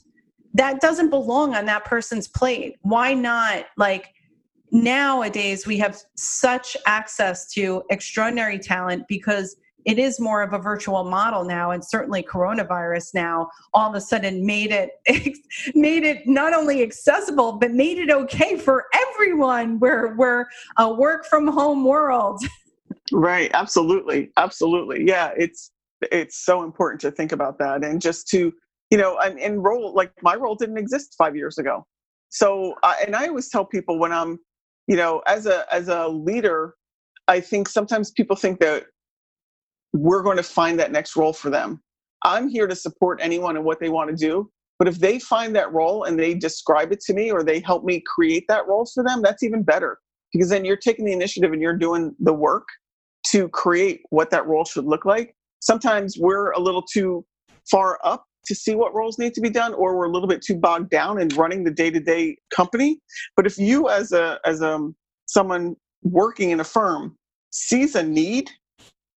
[0.55, 2.77] that doesn't belong on that person's plate.
[2.83, 3.67] Why not?
[3.77, 4.15] Like
[4.73, 11.05] nowadays, we have such access to extraordinary talent because it is more of a virtual
[11.05, 14.91] model now and certainly coronavirus now all of a sudden made it
[15.75, 19.79] made it not only accessible but made it okay for everyone.
[19.79, 20.47] We're we're
[20.79, 22.43] a work from home world.
[23.13, 23.51] Right.
[23.55, 24.31] Absolutely.
[24.37, 25.05] Absolutely.
[25.07, 25.73] Yeah it's
[26.13, 27.83] it's so important to think about that.
[27.83, 28.53] And just to
[28.91, 31.87] you know, I'm in role like my role didn't exist five years ago.
[32.29, 34.39] So, uh, and I always tell people when I'm,
[34.87, 36.75] you know, as a as a leader,
[37.29, 38.87] I think sometimes people think that
[39.93, 41.83] we're going to find that next role for them.
[42.23, 44.51] I'm here to support anyone in what they want to do.
[44.79, 47.85] But if they find that role and they describe it to me or they help
[47.85, 49.99] me create that role for them, that's even better
[50.33, 52.67] because then you're taking the initiative and you're doing the work
[53.27, 55.35] to create what that role should look like.
[55.61, 57.25] Sometimes we're a little too
[57.71, 60.43] far up to see what roles need to be done or we're a little bit
[60.43, 62.99] too bogged down in running the day-to-day company.
[63.37, 67.17] But if you as a as a um, someone working in a firm
[67.51, 68.51] sees a need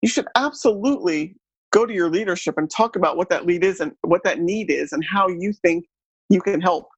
[0.03, 1.37] you should absolutely
[1.73, 4.71] go to your leadership and talk about what that lead is and what that need
[4.71, 5.87] is and how you think
[6.29, 6.89] you can help.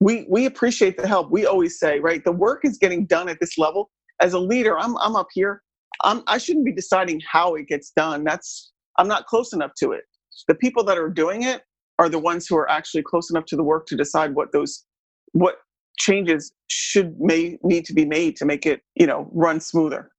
[0.00, 1.30] We we appreciate the help.
[1.30, 3.90] We always say right the work is getting done at this level.
[4.20, 5.62] As a leader i'm i'm up here.
[6.02, 8.24] I'm, i shouldn't be deciding how it gets done.
[8.24, 10.04] That's i'm not close enough to it.
[10.48, 11.62] The people that are doing it
[11.98, 14.84] are the ones who are actually close enough to the work to decide what those
[15.32, 15.56] what
[15.98, 20.10] changes should may need to be made to make it you know run smoother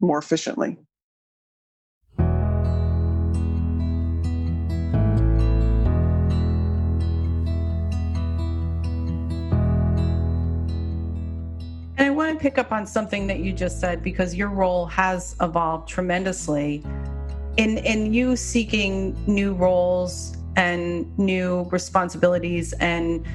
[0.00, 0.76] more efficiently
[11.98, 14.84] And I want to pick up on something that you just said because your role
[14.84, 16.84] has evolved tremendously.
[17.56, 23.26] In in you seeking new roles and new responsibilities and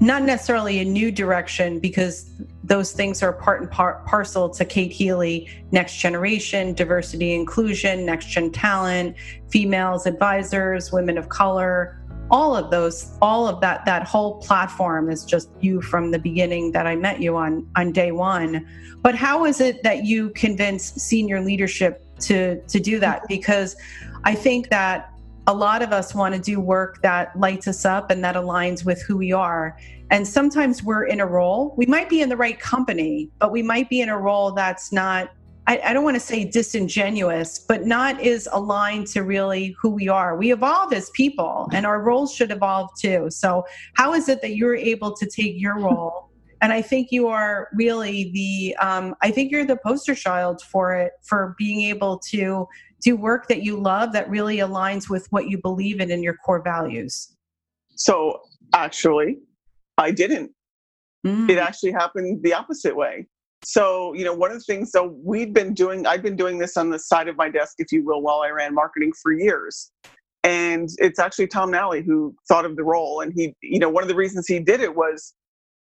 [0.00, 2.30] not necessarily a new direction because
[2.62, 8.26] those things are part and par- parcel to Kate Healy, next generation, diversity, inclusion, next
[8.26, 9.16] gen talent,
[9.48, 12.00] females advisors, women of color,
[12.30, 16.72] all of those, all of that, that whole platform is just you from the beginning
[16.72, 18.66] that I met you on, on day one.
[19.02, 23.22] But how is it that you convince senior leadership to, to do that?
[23.28, 23.76] Because
[24.24, 25.07] I think that
[25.48, 28.84] a lot of us want to do work that lights us up and that aligns
[28.84, 29.78] with who we are.
[30.10, 33.62] And sometimes we're in a role, we might be in the right company, but we
[33.62, 35.30] might be in a role that's not,
[35.66, 40.06] I, I don't want to say disingenuous, but not is aligned to really who we
[40.06, 40.36] are.
[40.36, 43.30] We evolve as people and our roles should evolve too.
[43.30, 46.28] So, how is it that you're able to take your role?
[46.60, 50.94] And I think you are really the, um, I think you're the poster child for
[50.94, 52.66] it, for being able to
[53.00, 56.34] do work that you love that really aligns with what you believe in and your
[56.44, 57.34] core values?
[57.94, 58.40] So
[58.74, 59.38] actually,
[59.96, 60.52] I didn't.
[61.26, 61.50] Mm.
[61.50, 63.26] It actually happened the opposite way.
[63.64, 66.76] So, you know, one of the things, so we'd been doing, I've been doing this
[66.76, 69.90] on the side of my desk, if you will, while I ran marketing for years.
[70.44, 73.20] And it's actually Tom Nally who thought of the role.
[73.20, 75.34] And he, you know, one of the reasons he did it was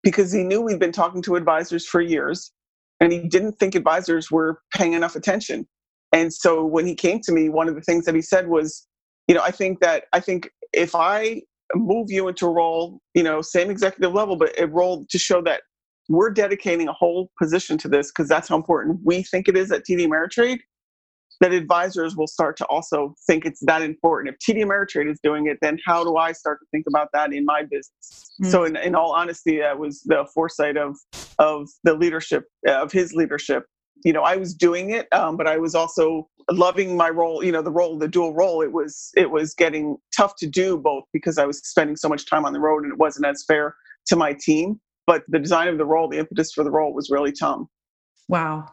[0.02, 2.52] because he knew we'd been talking to advisors for years
[3.00, 5.68] and he didn't think advisors were paying enough attention.
[6.12, 8.88] And so when he came to me, one of the things that he said was,
[9.28, 11.44] you know, I think that I think if I
[11.76, 15.42] move you into a role, you know, same executive level, but a role to show
[15.44, 15.62] that
[16.08, 19.72] we're dedicating a whole position to this because that's how important we think it is
[19.72, 20.60] at TD Ameritrade,
[21.42, 24.36] that advisors will start to also think it's that important.
[24.36, 27.32] If TD Ameritrade is doing it, then how do I start to think about that
[27.32, 28.34] in my business?
[28.42, 28.50] Mm-hmm.
[28.50, 30.98] So, in, in all honesty, that was the foresight of
[31.38, 33.66] of the leadership of his leadership
[34.04, 37.52] you know i was doing it um, but i was also loving my role you
[37.52, 38.62] know the role the dual role.
[38.62, 42.26] It was it was getting tough to do both because i was spending so much
[42.26, 43.76] time on the road and it wasn't as fair
[44.08, 44.80] to my team.
[45.06, 47.68] But the design of the role the impetus for the role was really tom.
[48.28, 48.70] Wow.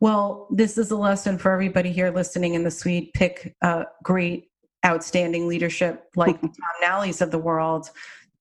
[0.00, 4.50] Well this is a lesson for everybody here listening in the suite pick uh, great
[4.84, 7.90] outstanding leadership like tom nally's of the world.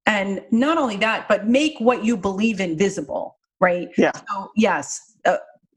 [0.05, 3.89] And not only that but make what you believe in visible right?
[3.97, 4.11] Yeah.
[4.29, 5.12] So yes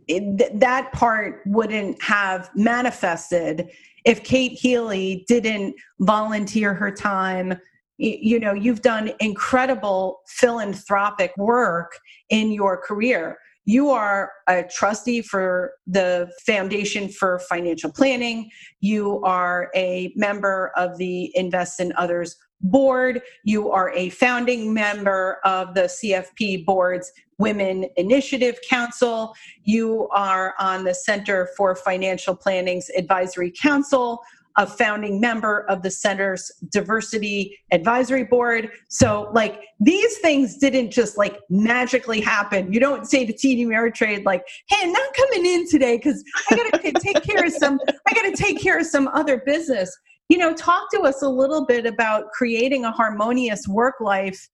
[0.09, 3.71] it, that part wouldn't have manifested
[4.05, 7.59] if Kate Healy didn't volunteer her time.
[7.99, 11.99] You know, you've done incredible philanthropic work
[12.29, 13.39] in your career.
[13.65, 18.49] You are a trustee for the Foundation for Financial Planning.
[18.81, 23.23] You are a member of the Invest in Others board.
[23.45, 29.35] You are a founding member of the CFP board's Women Initiative Council.
[29.65, 34.23] You are on the Center for Financial Planning's Advisory Council,
[34.57, 38.71] a founding member of the Center's Diversity Advisory Board.
[38.89, 42.73] So, like, these things didn't just like magically happen.
[42.73, 46.57] You don't say to TD Ameritrade, like, hey, I'm not coming in today because I
[46.57, 47.79] got to take care of some,
[48.09, 49.95] I got to take care of some other business.
[50.29, 54.49] You know, talk to us a little bit about creating a harmonious work life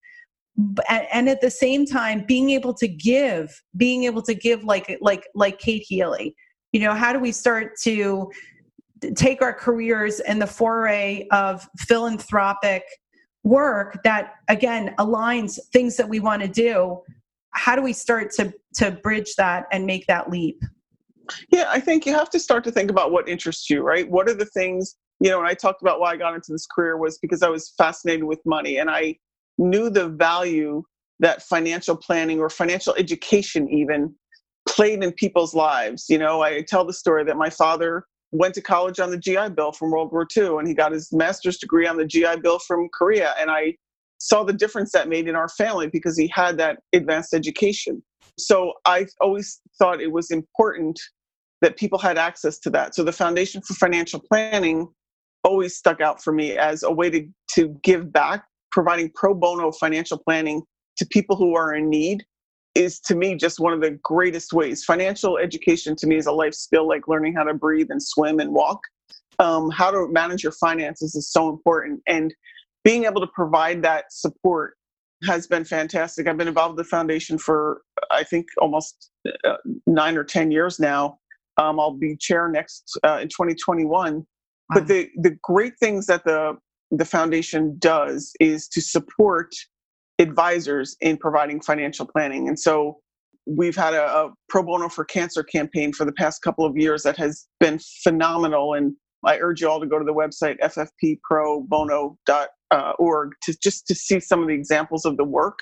[0.89, 5.27] and at the same time being able to give being able to give like like
[5.33, 6.35] like kate healy.
[6.71, 8.31] You know how do we start to
[9.15, 12.83] take our careers and the foray of philanthropic
[13.43, 17.01] work that again aligns things that we want to do?
[17.51, 20.61] How do we start to to bridge that and make that leap?
[21.49, 24.07] Yeah i think you have to start to think about what interests you right?
[24.09, 26.67] What are the things you know when i talked about why i got into this
[26.67, 29.15] career was because i was fascinated with money and i
[29.57, 30.83] knew the value
[31.19, 34.13] that financial planning or financial education even
[34.67, 36.05] played in people's lives.
[36.09, 39.49] You know, I tell the story that my father went to college on the GI
[39.55, 42.59] Bill from World War II and he got his master's degree on the GI Bill
[42.59, 43.35] from Korea.
[43.39, 43.75] And I
[44.17, 48.01] saw the difference that made in our family because he had that advanced education.
[48.37, 50.99] So I always thought it was important
[51.61, 52.95] that people had access to that.
[52.95, 54.87] So the Foundation for Financial Planning
[55.43, 59.71] always stuck out for me as a way to, to give back providing pro bono
[59.71, 60.63] financial planning
[60.97, 62.25] to people who are in need
[62.75, 64.83] is to me just one of the greatest ways.
[64.83, 68.39] Financial education to me is a life skill like learning how to breathe and swim
[68.39, 68.79] and walk.
[69.39, 72.01] Um, how to manage your finances is so important.
[72.07, 72.33] And
[72.83, 74.75] being able to provide that support
[75.23, 76.27] has been fantastic.
[76.27, 77.81] I've been involved with the foundation for,
[78.11, 79.11] I think, almost
[79.43, 79.55] uh,
[79.87, 81.19] nine or 10 years now.
[81.57, 84.25] Um, I'll be chair next uh, in 2021.
[84.75, 84.75] Wow.
[84.75, 86.57] But um, the, the great things that the
[86.91, 89.51] the foundation does is to support
[90.19, 92.47] advisors in providing financial planning.
[92.47, 92.99] And so
[93.47, 97.01] we've had a, a, pro bono for cancer campaign for the past couple of years
[97.01, 98.75] that has been phenomenal.
[98.75, 98.95] And
[99.25, 104.43] I urge you all to go to the website ffpprobono.org to just to see some
[104.43, 105.57] of the examples of the work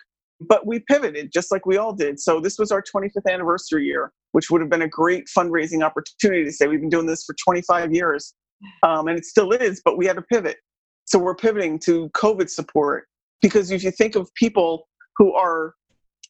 [0.47, 2.20] but we pivoted just like we all did.
[2.20, 6.43] So this was our 25th anniversary year, which would have been a great fundraising opportunity
[6.43, 8.34] to say we've been doing this for 25 years,
[8.84, 9.82] um, and it still is.
[9.84, 10.57] But we had to pivot.
[11.05, 13.07] So we're pivoting to COVID support
[13.41, 14.88] because if you think of people
[15.18, 15.74] who are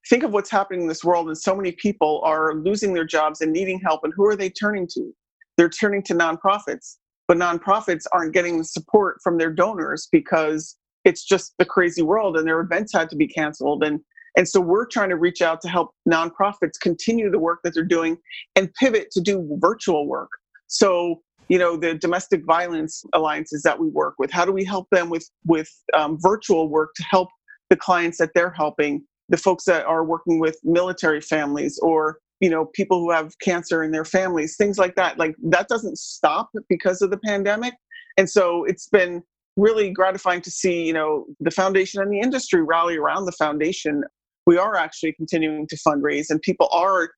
[0.09, 3.41] think of what's happening in this world and so many people are losing their jobs
[3.41, 5.13] and needing help and who are they turning to
[5.57, 11.23] they're turning to nonprofits but nonprofits aren't getting the support from their donors because it's
[11.23, 13.99] just the crazy world and their events had to be canceled and
[14.37, 17.83] and so we're trying to reach out to help nonprofits continue the work that they're
[17.83, 18.17] doing
[18.55, 20.29] and pivot to do virtual work
[20.67, 21.21] so
[21.51, 25.09] you know the domestic violence alliances that we work with how do we help them
[25.09, 27.27] with with um, virtual work to help
[27.69, 32.49] the clients that they're helping the folks that are working with military families or you
[32.49, 35.17] know people who have cancer in their families things like that?
[35.19, 37.73] Like that doesn't stop because of the pandemic.
[38.17, 39.21] And so it's been
[39.57, 44.03] really gratifying to see you know the foundation and the industry rally around the foundation.
[44.45, 47.11] We are actually continuing to fundraise and people are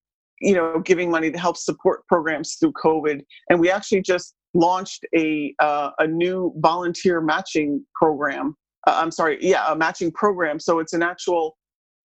[0.44, 3.22] you know giving money to help support programs through covid.
[3.50, 8.56] And we actually just launched a uh, a new volunteer matching program
[8.88, 10.60] uh, i'm sorry yeah a matching program.
[10.60, 11.58] So it's an actual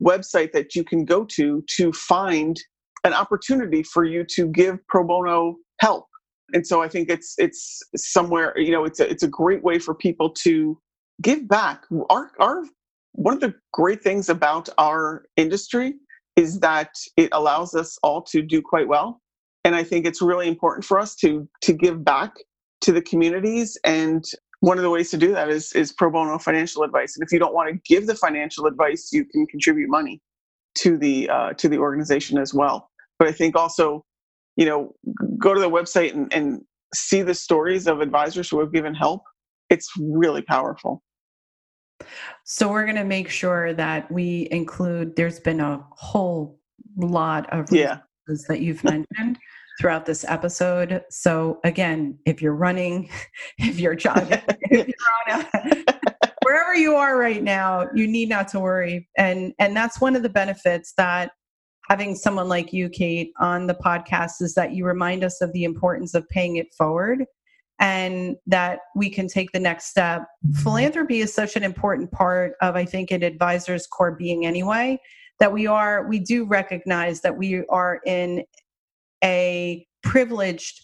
[0.02, 2.56] website that you can go to to find
[3.04, 6.06] an opportunity for you to give pro bono help.
[6.54, 9.78] And so i think it's it's somewhere you know it's a, it's a great way
[9.78, 10.78] for people to
[11.22, 11.84] give back.
[12.10, 12.64] Our our
[13.12, 15.94] one of the great things about our industry
[16.38, 19.20] is that it allows us all to do quite well
[19.64, 22.32] and i think it's really important for us to to give back
[22.80, 24.24] to the communities and
[24.60, 27.16] one of the ways to do that is is pro bono financial advice.
[27.16, 30.20] And if you don't want to give the financial advice, you can contribute money
[30.78, 32.90] to the uh, to the organization as well.
[33.18, 34.04] But I think also,
[34.56, 34.94] you know,
[35.38, 36.62] go to the website and, and
[36.94, 39.22] see the stories of advisors who have given help.
[39.70, 41.02] It's really powerful.
[42.44, 45.16] So we're going to make sure that we include.
[45.16, 46.58] There's been a whole
[46.96, 47.98] lot of yeah.
[48.48, 49.38] that you've mentioned
[49.80, 51.02] throughout this episode.
[51.10, 53.10] So again, if you're running,
[53.58, 55.84] if you're jogging, if you're on a,
[56.42, 59.08] wherever you are right now, you need not to worry.
[59.16, 61.32] And and that's one of the benefits that
[61.88, 65.64] having someone like you, Kate, on the podcast is that you remind us of the
[65.64, 67.24] importance of paying it forward
[67.80, 70.22] and that we can take the next step.
[70.22, 70.62] Mm-hmm.
[70.62, 75.00] Philanthropy is such an important part of, I think, an advisor's core being anyway,
[75.38, 78.44] that we are, we do recognize that we are in
[79.22, 80.80] a privileged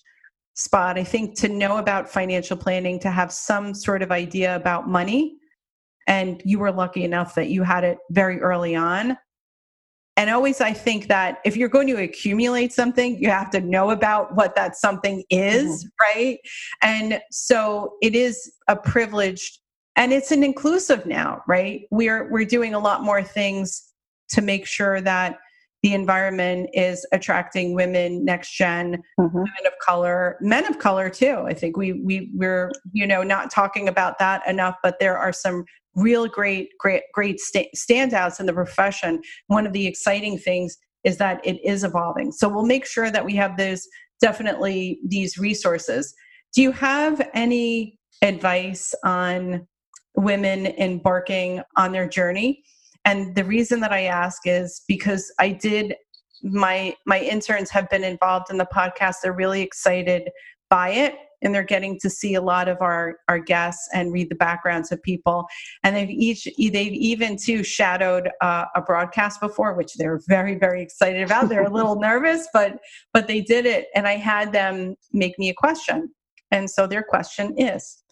[0.55, 4.89] spot, I think, to know about financial planning, to have some sort of idea about
[4.89, 5.37] money.
[6.07, 9.17] And you were lucky enough that you had it very early on.
[10.17, 13.91] And always, I think that if you're going to accumulate something, you have to know
[13.91, 16.19] about what that something is, mm-hmm.
[16.19, 16.39] right?
[16.83, 19.59] And so it is a privileged
[19.97, 21.83] and it's an inclusive now, right?
[21.91, 23.83] We're we're doing a lot more things
[24.31, 25.39] to make sure that
[25.83, 29.37] the environment is attracting women next general mm-hmm.
[29.37, 33.51] women of color men of color too i think we we we're you know not
[33.51, 35.63] talking about that enough but there are some
[35.97, 41.19] real great great great st- standouts in the profession one of the exciting things is
[41.19, 42.33] that it is evolving.
[42.33, 43.87] So we'll make sure that we have those
[44.21, 46.15] definitely these resources.
[46.55, 49.67] Do you have any advice on
[50.17, 52.63] women embarking on their journey?
[53.05, 55.95] And the reason that i ask is because i did
[56.43, 59.17] my my interns have been involved in the podcast.
[59.23, 60.31] They're really excited
[60.69, 61.15] by it
[61.45, 64.91] and they're getting to see a lot of our our guests and read the backgrounds
[64.91, 65.47] of people.
[65.83, 70.83] And they've each they've even too shadowed uh, a broadcast before which they're very very
[70.83, 71.49] excited about.
[71.49, 72.79] They're a little nervous but
[73.13, 76.11] but they did it and i had them make me a question.
[76.51, 78.03] And so their question is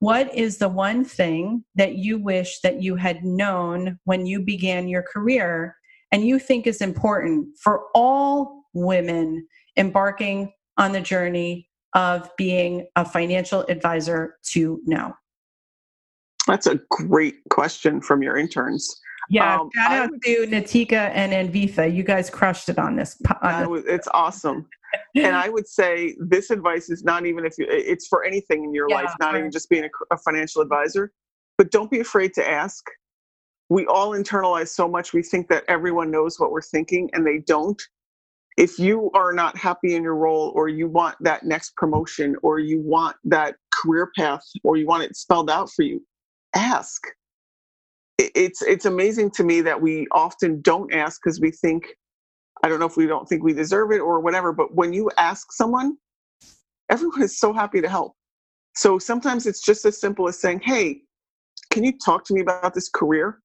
[0.00, 4.88] what is the one thing that you wish that you had known when you began
[4.88, 5.76] your career
[6.12, 13.04] and you think is important for all women embarking on the journey of being a
[13.04, 15.14] financial advisor to know?
[16.46, 19.00] That's a great question from your interns.
[19.30, 21.94] Yeah, um, shout out would, to Natika and Anvitha.
[21.94, 23.20] You guys crushed it on this.
[23.42, 23.82] On.
[23.86, 24.66] It's awesome.
[25.14, 28.72] and I would say this advice is not even if you, it's for anything in
[28.72, 29.40] your yeah, life, not right.
[29.40, 31.12] even just being a, a financial advisor.
[31.58, 32.84] But don't be afraid to ask.
[33.68, 35.12] We all internalize so much.
[35.12, 37.80] We think that everyone knows what we're thinking, and they don't.
[38.58, 42.58] If you are not happy in your role, or you want that next promotion, or
[42.58, 46.04] you want that career path, or you want it spelled out for you,
[46.54, 47.00] ask
[48.18, 51.86] it's it's amazing to me that we often don't ask because we think
[52.62, 55.10] I don't know if we don't think we deserve it or whatever, but when you
[55.16, 55.96] ask someone,
[56.90, 58.14] everyone is so happy to help.
[58.74, 61.02] So sometimes it's just as simple as saying, Hey,
[61.70, 63.40] can you talk to me about this career?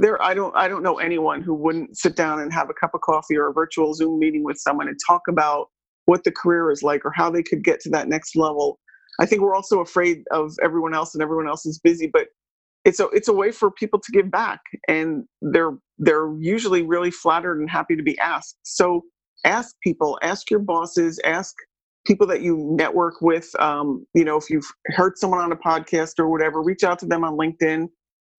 [0.00, 2.94] There i don't i don't know anyone who wouldn't sit down and have a cup
[2.94, 5.68] of coffee or a virtual zoom meeting with someone and talk about
[6.06, 8.80] what the career is like or how they could get to that next level.
[9.20, 12.28] I think we're also afraid of everyone else and everyone else is busy but
[12.84, 17.10] it's a it's a way for people to give back and they're they're usually really
[17.10, 18.58] flattered and happy to be asked.
[18.62, 19.02] So
[19.44, 21.54] ask people ask your bosses ask
[22.06, 26.18] people that you network with um, you know if you've heard someone on a podcast
[26.18, 27.88] or whatever reach out to them on linkedin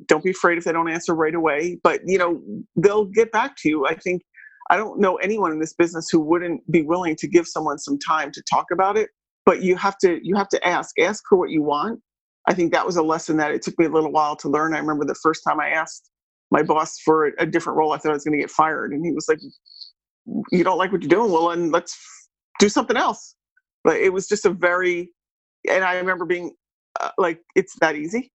[0.07, 2.41] don't be afraid if they don't answer right away but you know
[2.75, 3.85] they'll get back to you.
[3.85, 4.21] I think
[4.69, 7.97] i don't know anyone in this business who wouldn't be willing to give someone some
[7.99, 9.09] time to talk about it
[9.49, 10.99] but you have to you have to ask.
[10.99, 11.99] Ask for what you want.
[12.47, 14.75] I think that was a lesson that it took me a little while to learn.
[14.75, 16.11] I remember the first time i asked
[16.51, 19.03] my boss for a different role i thought i was going to get fired and
[19.03, 19.39] he was like
[20.51, 21.31] you don't like what you're doing?
[21.31, 21.97] Well and let's
[22.59, 23.35] do something else.
[23.83, 25.11] But it was just a very
[25.67, 26.51] and i remember being
[26.99, 28.31] uh, like it's that easy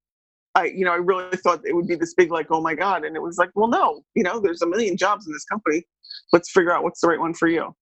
[0.55, 3.05] I, you know, I really thought it would be this big, like, oh my God.
[3.05, 5.83] And it was like, well, no, you know, there's a million jobs in this company.
[6.33, 7.75] Let's figure out what's the right one for you.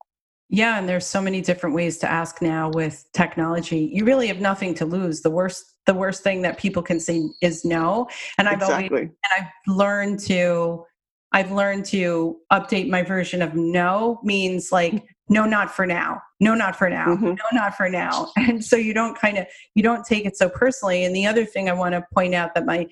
[0.49, 0.79] Yeah.
[0.79, 3.91] And there's so many different ways to ask now with technology.
[3.93, 5.23] You really have nothing to lose.
[5.23, 8.09] The worst, the worst thing that people can say is no.
[8.39, 8.99] And I've exactly.
[8.99, 10.85] always, and I've learned to,
[11.33, 16.55] I've learned to update my version of no means like no not for now no
[16.55, 17.27] not for now mm-hmm.
[17.27, 18.31] no not for now.
[18.37, 21.05] And so you don't kind of you don't take it so personally.
[21.05, 22.87] And the other thing i want to point out that my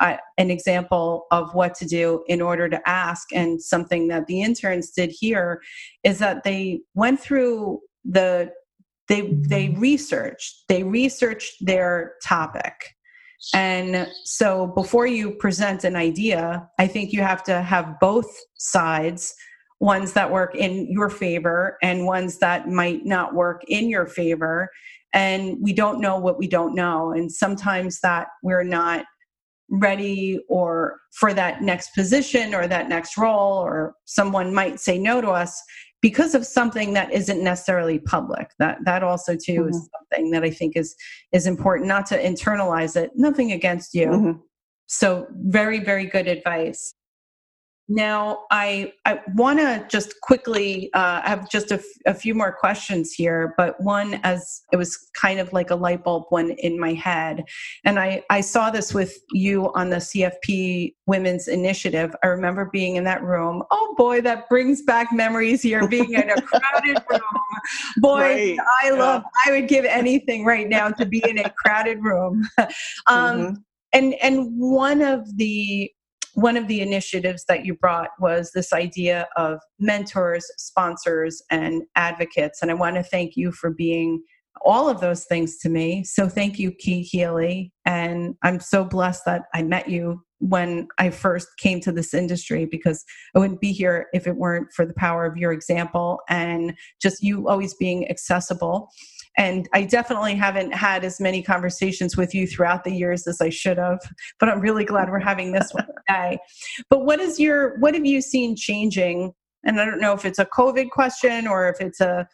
[0.00, 4.42] uh, an example of what to do in order to ask and something that the
[4.42, 5.62] interns did here
[6.04, 8.50] is that they went through the
[9.08, 12.95] they they researched they researched their topic
[13.54, 19.34] and so before you present an idea i think you have to have both sides
[19.80, 24.70] ones that work in your favor and ones that might not work in your favor.
[25.12, 27.12] And we don't know what we don't know.
[27.12, 29.04] And sometimes that we're not
[29.68, 35.20] ready or for that next position or that next role or someone might say no
[35.20, 35.60] to us
[36.06, 39.70] because of something that isn't necessarily public that that also too mm-hmm.
[39.70, 40.94] is something that i think is
[41.32, 44.38] is important not to internalize it nothing against you mm-hmm.
[44.86, 46.94] so very very good advice
[47.88, 52.50] now, I I want to just quickly uh, have just a, f- a few more
[52.50, 56.80] questions here, but one as it was kind of like a light bulb one in
[56.80, 57.44] my head,
[57.84, 62.12] and I I saw this with you on the CFP Women's Initiative.
[62.24, 63.62] I remember being in that room.
[63.70, 67.20] Oh boy, that brings back memories here, being in a crowded room.
[67.98, 68.58] Boy, right.
[68.82, 69.22] I love.
[69.24, 69.52] Yeah.
[69.52, 72.48] I would give anything right now to be in a crowded room.
[72.58, 72.68] um,
[73.06, 73.54] mm-hmm.
[73.92, 75.90] And and one of the
[76.36, 82.60] one of the initiatives that you brought was this idea of mentors, sponsors, and advocates.
[82.60, 84.22] And I want to thank you for being
[84.62, 86.04] all of those things to me.
[86.04, 87.72] So thank you, Kate Healy.
[87.86, 92.66] And I'm so blessed that I met you when I first came to this industry
[92.66, 93.02] because
[93.34, 97.22] I wouldn't be here if it weren't for the power of your example and just
[97.22, 98.90] you always being accessible
[99.38, 103.50] and I definitely haven't had as many conversations with you throughout the years as I
[103.50, 104.00] should have,
[104.40, 106.38] but I'm really glad we're having this one today.
[106.88, 109.32] But what is your what have you seen changing?
[109.64, 112.26] And I don't know if it's a COVID question or if it's a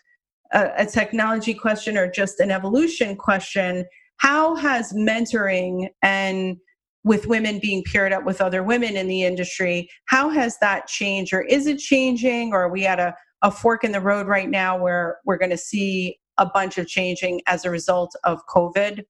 [0.53, 3.85] a, a technology question or just an evolution question.
[4.19, 6.57] How has mentoring and
[7.05, 11.33] with women being paired up with other women in the industry, how has that changed
[11.33, 14.49] or is it changing or are we at a, a fork in the road right
[14.49, 19.05] now where we're going to see a bunch of changing as a result of COVID?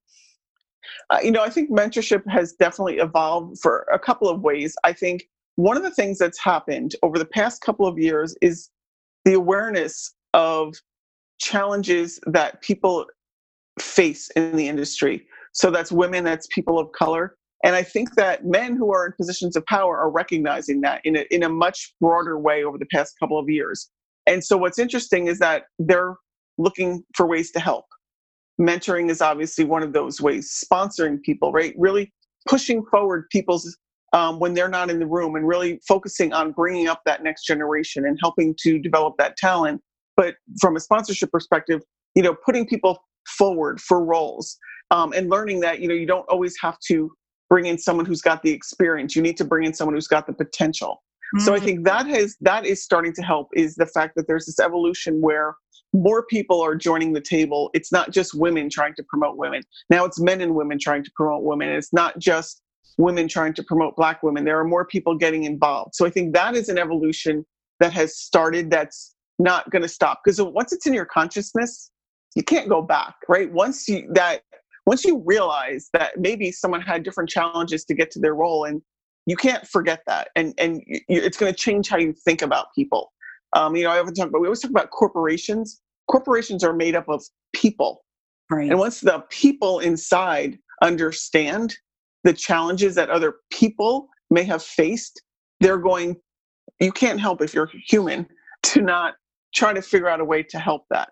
[1.09, 4.75] Uh, you know, I think mentorship has definitely evolved for a couple of ways.
[4.83, 5.23] I think
[5.55, 8.69] one of the things that's happened over the past couple of years is
[9.25, 10.75] the awareness of
[11.39, 13.05] challenges that people
[13.79, 15.25] face in the industry.
[15.53, 17.37] So that's women, that's people of color.
[17.63, 21.15] And I think that men who are in positions of power are recognizing that in
[21.15, 23.89] a, in a much broader way over the past couple of years.
[24.27, 26.15] And so what's interesting is that they're
[26.63, 27.85] looking for ways to help.
[28.59, 31.73] Mentoring is obviously one of those ways, sponsoring people, right?
[31.77, 32.13] Really
[32.47, 33.77] pushing forward people's
[34.13, 37.45] um, when they're not in the room and really focusing on bringing up that next
[37.45, 39.81] generation and helping to develop that talent.
[40.15, 41.81] But from a sponsorship perspective,
[42.15, 44.57] you know, putting people forward for roles
[44.91, 47.11] um, and learning that, you know, you don't always have to
[47.49, 49.15] bring in someone who's got the experience.
[49.15, 51.01] You need to bring in someone who's got the potential.
[51.35, 51.45] Mm-hmm.
[51.45, 51.65] So I mm-hmm.
[51.65, 55.21] think that has that is starting to help is the fact that there's this evolution
[55.21, 55.55] where
[55.93, 57.69] more people are joining the table.
[57.73, 59.61] It's not just women trying to promote women.
[59.89, 61.69] Now it's men and women trying to promote women.
[61.69, 62.61] It's not just
[62.97, 64.43] women trying to promote black women.
[64.45, 65.95] There are more people getting involved.
[65.95, 67.45] So I think that is an evolution
[67.79, 71.91] that has started that's not going to stop because once it's in your consciousness,
[72.35, 73.51] you can't go back, right?
[73.51, 74.41] Once you that
[74.85, 78.81] once you realize that maybe someone had different challenges to get to their role and
[79.25, 82.67] you can't forget that and and you, it's going to change how you think about
[82.75, 83.13] people
[83.53, 86.95] um, you know i often talk about we always talk about corporations corporations are made
[86.95, 87.23] up of
[87.53, 88.03] people.
[88.51, 88.69] Right.
[88.69, 91.75] and once the people inside understand
[92.23, 95.23] the challenges that other people may have faced
[95.61, 96.17] they're going
[96.79, 98.27] you can't help if you're human
[98.63, 99.15] to not
[99.55, 101.09] try to figure out a way to help that.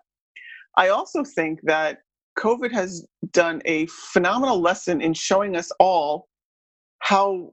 [0.76, 1.98] I also think that
[2.38, 6.28] covid has done a phenomenal lesson in showing us all
[7.00, 7.52] how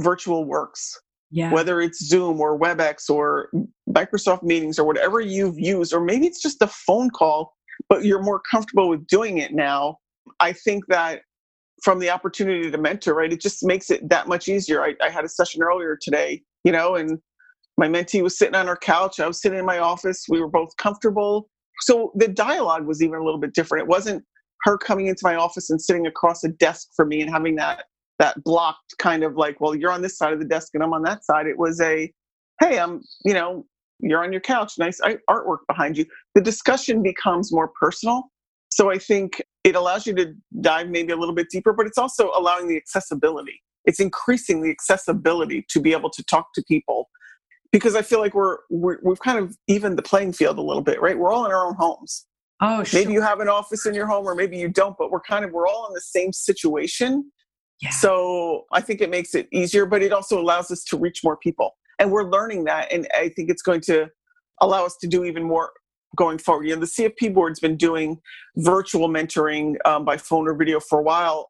[0.00, 0.98] virtual works
[1.30, 1.52] yeah.
[1.52, 3.50] whether it's zoom or webex or
[3.88, 7.54] microsoft meetings or whatever you've used or maybe it's just a phone call
[7.88, 9.96] but you're more comfortable with doing it now
[10.40, 11.22] i think that
[11.82, 14.82] from the opportunity to mentor right it just makes it that much easier.
[14.82, 17.18] I, I had a session earlier today you know and
[17.78, 19.20] my mentee was sitting on her couch.
[19.20, 20.26] I was sitting in my office.
[20.28, 21.48] We were both comfortable.
[21.82, 23.84] So the dialogue was even a little bit different.
[23.84, 24.24] It wasn't
[24.64, 27.84] her coming into my office and sitting across a desk for me and having that
[28.18, 30.92] that blocked kind of like well you're on this side of the desk and i'm
[30.92, 31.46] on that side.
[31.46, 32.12] It was a
[32.60, 33.64] hey i'm you know
[34.00, 36.04] you're on your couch nice artwork behind you.
[36.34, 38.24] The discussion becomes more personal.
[38.70, 41.98] So i think it allows you to dive maybe a little bit deeper but it's
[41.98, 43.62] also allowing the accessibility.
[43.84, 47.08] It's increasing the accessibility to be able to talk to people.
[47.70, 50.82] Because i feel like we're, we're we've kind of evened the playing field a little
[50.82, 51.18] bit right?
[51.18, 52.26] We're all in our own homes.
[52.60, 53.00] Oh sure.
[53.00, 55.44] maybe you have an office in your home or maybe you don't but we're kind
[55.44, 57.30] of we're all in the same situation
[57.90, 61.36] so I think it makes it easier, but it also allows us to reach more
[61.36, 61.76] people.
[61.98, 62.92] And we're learning that.
[62.92, 64.08] And I think it's going to
[64.60, 65.70] allow us to do even more
[66.16, 66.66] going forward.
[66.66, 68.20] You know, the CFP board's been doing
[68.56, 71.48] virtual mentoring um, by phone or video for a while.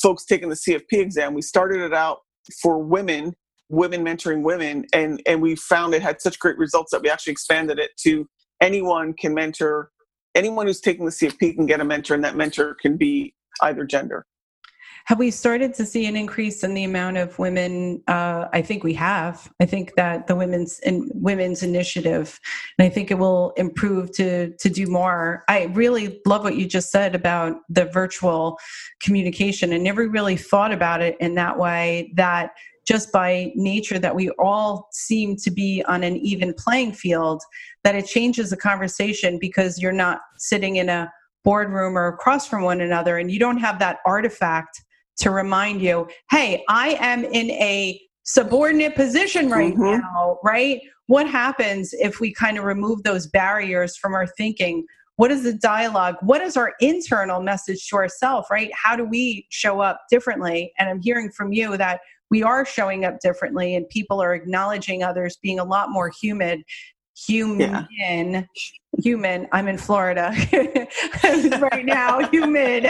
[0.00, 2.20] Folks taking the CFP exam, we started it out
[2.62, 3.34] for women,
[3.68, 7.32] women mentoring women, and and we found it had such great results that we actually
[7.32, 8.28] expanded it to
[8.60, 9.90] anyone can mentor.
[10.34, 13.84] Anyone who's taking the CFP can get a mentor, and that mentor can be either
[13.84, 14.26] gender.
[15.06, 18.02] Have we started to see an increase in the amount of women?
[18.06, 19.50] Uh, I think we have.
[19.60, 22.38] I think that the women's in, women's initiative,
[22.78, 25.44] and I think it will improve to to do more.
[25.48, 28.58] I really love what you just said about the virtual
[29.00, 29.72] communication.
[29.72, 32.12] I never really thought about it in that way.
[32.16, 32.50] That
[32.86, 37.42] just by nature that we all seem to be on an even playing field,
[37.84, 41.10] that it changes the conversation because you're not sitting in a
[41.44, 44.82] boardroom or across from one another and you don't have that artifact
[45.20, 50.00] to remind you, hey, I am in a subordinate position right mm-hmm.
[50.00, 50.80] now, right?
[51.06, 54.84] What happens if we kind of remove those barriers from our thinking?
[55.16, 56.16] What is the dialogue?
[56.20, 58.70] What is our internal message to ourselves, right?
[58.72, 60.72] How do we show up differently?
[60.78, 62.00] And I'm hearing from you that
[62.30, 66.62] we are showing up differently and people are acknowledging others being a lot more human
[67.26, 67.86] human.
[67.98, 68.42] Yeah.
[69.02, 69.48] human.
[69.52, 70.32] I'm in florida.
[71.60, 72.86] Right now human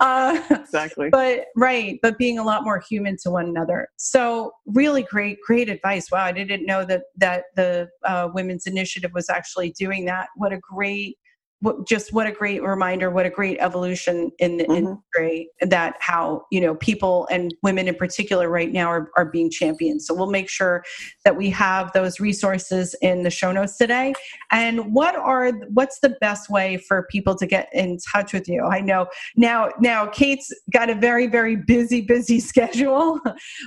[0.00, 1.08] uh, exactly.
[1.10, 3.88] but right but being a lot more human to one another.
[3.96, 6.10] So really great great advice.
[6.10, 10.28] Wow i didn't know that that the uh, women's initiative was actually doing that.
[10.36, 11.16] What a great
[11.60, 14.72] what, just what a great reminder what a great evolution in the mm-hmm.
[14.74, 19.50] industry that how you know people and women in particular right now are, are being
[19.50, 20.02] championed.
[20.02, 20.84] So we'll make sure
[21.24, 24.12] that we have those resources in the show notes today.
[24.52, 28.64] And what are what's the best way for people to get in touch with you?
[28.64, 33.20] I know now now kate's got a very very busy busy schedule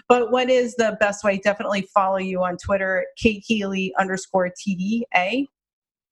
[0.08, 1.38] but what is the best way?
[1.38, 5.48] Definitely follow you on twitter kate healy underscore tda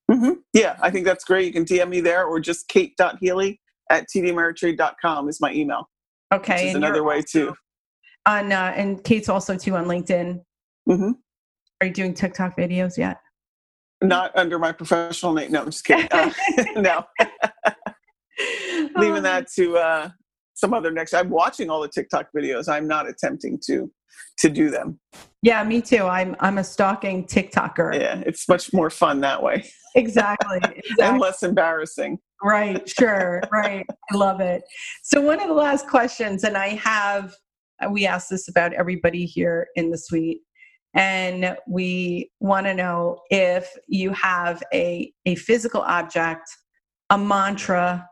[0.09, 0.31] Mm-hmm.
[0.53, 1.45] Yeah, I think that's great.
[1.45, 5.89] You can DM me there or just kate.healy at tdameritrade.com is my email.
[6.33, 6.69] Okay.
[6.69, 7.55] Is another way too.
[8.25, 10.41] On, uh, and Kate's also too on LinkedIn.
[10.89, 11.11] Mm-hmm.
[11.81, 13.17] Are you doing TikTok videos yet?
[14.01, 15.51] Not under my professional name.
[15.51, 16.07] No, I'm just kidding.
[16.11, 16.31] Uh,
[16.77, 17.03] no.
[18.95, 20.09] Leaving that to uh,
[20.57, 21.13] some other next.
[21.13, 22.67] I'm watching all the TikTok videos.
[22.67, 23.91] I'm not attempting to
[24.39, 24.99] to do them.
[25.41, 26.03] Yeah, me too.
[26.03, 27.99] I'm I'm a stalking TikToker.
[27.99, 29.69] Yeah, it's much more fun that way.
[29.95, 30.57] Exactly.
[30.57, 30.83] exactly.
[31.01, 32.19] and less embarrassing.
[32.43, 33.85] Right, sure, right.
[34.11, 34.63] I love it.
[35.03, 37.35] So one of the last questions, and I have
[37.83, 40.41] uh, we ask this about everybody here in the suite.
[40.93, 46.49] And we want to know if you have a, a physical object,
[47.11, 48.07] a mantra,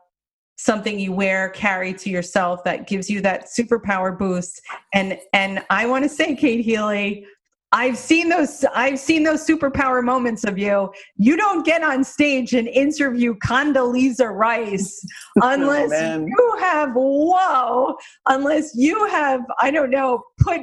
[0.56, 4.60] something you wear carry to yourself that gives you that superpower boost.
[4.94, 7.26] And and i want to say kate healy
[7.72, 10.90] i've seen those i've seen those superpower moments of you.
[11.16, 15.04] You don't get on stage and interview condoleezza rice
[15.42, 17.96] oh, unless oh, you have whoa
[18.26, 20.62] unless you have i don't know put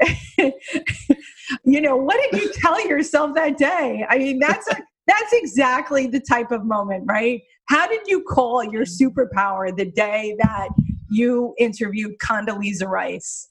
[1.64, 4.06] you know what did you tell yourself that day?
[4.08, 7.42] I mean that's a that's exactly the type of moment, right?
[7.70, 10.70] How did you call your superpower the day that
[11.08, 13.46] you interviewed Condoleezza Rice?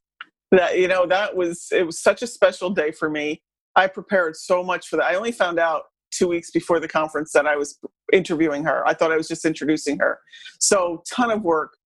[0.52, 3.42] that you know that was it was such a special day for me.
[3.78, 5.06] I prepared so much for that.
[5.06, 7.80] I only found out two weeks before the conference that i was
[8.12, 8.86] interviewing her.
[8.86, 10.20] I thought i was just introducing her.
[10.60, 11.78] So ton of work.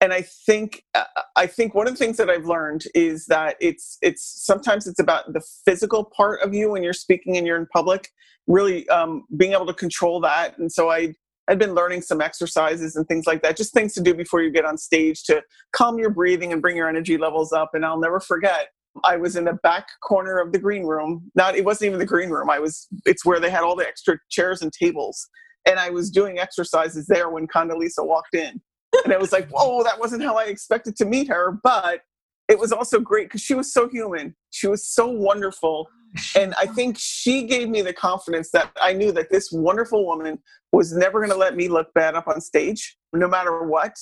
[0.00, 1.04] And i think uh,
[1.34, 5.00] i think one of the things that i've learned is that it's it's sometimes it's
[5.00, 8.08] about the physical part of you when you're speaking and you're in public
[8.46, 10.56] really um, being able to control that.
[10.58, 11.14] And so i
[11.48, 14.50] I'd been learning some exercises and things like that, just things to do before you
[14.50, 15.42] get on stage to
[15.72, 17.70] calm your breathing and bring your energy levels up.
[17.74, 18.68] And I'll never forget,
[19.04, 21.30] I was in the back corner of the green room.
[21.34, 22.50] Not, it wasn't even the green room.
[22.50, 25.28] I was, it's where they had all the extra chairs and tables.
[25.66, 28.60] And I was doing exercises there when Condoleezza walked in
[29.04, 31.58] and I was like, whoa, that wasn't how I expected to meet her.
[31.62, 32.00] But
[32.48, 34.34] it was also great because she was so human.
[34.50, 35.88] She was so wonderful.
[36.34, 40.38] And I think she gave me the confidence that I knew that this wonderful woman
[40.72, 43.96] was never going to let me look bad up on stage, no matter what.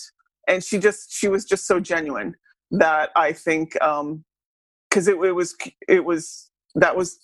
[0.46, 2.34] And she just, she was just so genuine
[2.70, 4.24] that I think, because um,
[4.92, 5.56] it, it was,
[5.88, 7.18] it was, that was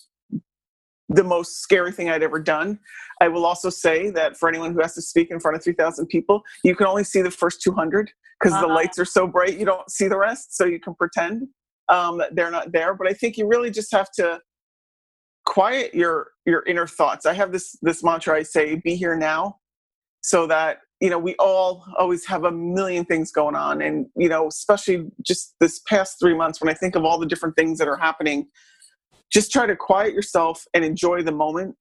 [1.10, 2.78] the most scary thing I'd ever done.
[3.20, 6.06] I will also say that for anyone who has to speak in front of 3,000
[6.06, 8.66] people, you can only see the first 200 because uh-huh.
[8.66, 10.56] the lights are so bright, you don't see the rest.
[10.56, 11.48] So you can pretend
[11.88, 12.94] um, they're not there.
[12.94, 14.40] But I think you really just have to
[15.44, 17.26] quiet your your inner thoughts.
[17.26, 19.56] I have this this mantra I say, "Be here now,"
[20.22, 24.28] so that you know we all always have a million things going on, and you
[24.28, 27.78] know, especially just this past three months when I think of all the different things
[27.78, 28.46] that are happening
[29.32, 31.76] just try to quiet yourself and enjoy the moment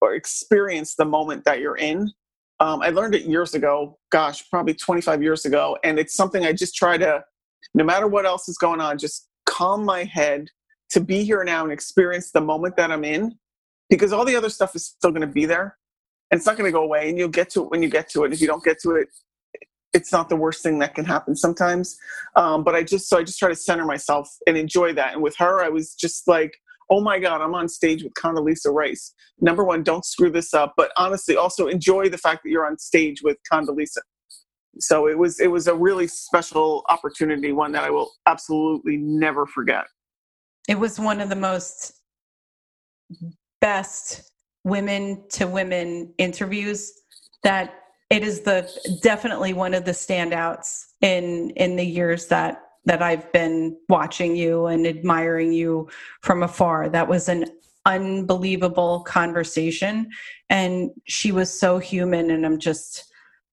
[0.00, 2.10] or experience the moment that you're in.
[2.60, 5.76] Um, I learned it years ago, gosh, probably 25 years ago.
[5.84, 7.24] And it's something I just try to,
[7.74, 10.48] no matter what else is going on, just calm my head
[10.90, 13.36] to be here now and experience the moment that I'm in
[13.90, 15.76] because all the other stuff is still going to be there
[16.30, 17.08] and it's not going to go away.
[17.08, 18.32] And you'll get to it when you get to it.
[18.32, 19.08] If you don't get to it,
[19.92, 21.96] it's not the worst thing that can happen sometimes.
[22.36, 25.14] Um, but I just, so I just try to center myself and enjoy that.
[25.14, 26.56] And with her, I was just like,
[26.90, 29.14] oh my God, I'm on stage with Condoleezza Rice.
[29.40, 30.74] Number one, don't screw this up.
[30.76, 34.00] But honestly, also enjoy the fact that you're on stage with Condoleezza.
[34.80, 39.46] So it was it was a really special opportunity, one that I will absolutely never
[39.46, 39.84] forget.
[40.68, 41.92] It was one of the most
[43.60, 44.30] best
[44.64, 46.92] women to women interviews
[47.42, 47.74] that
[48.10, 48.68] it is the
[49.02, 54.66] definitely one of the standouts in in the years that that I've been watching you
[54.66, 55.88] and admiring you
[56.22, 56.88] from afar.
[56.88, 57.46] That was an
[57.86, 60.10] unbelievable conversation.
[60.50, 62.30] And she was so human.
[62.30, 63.10] And I'm just,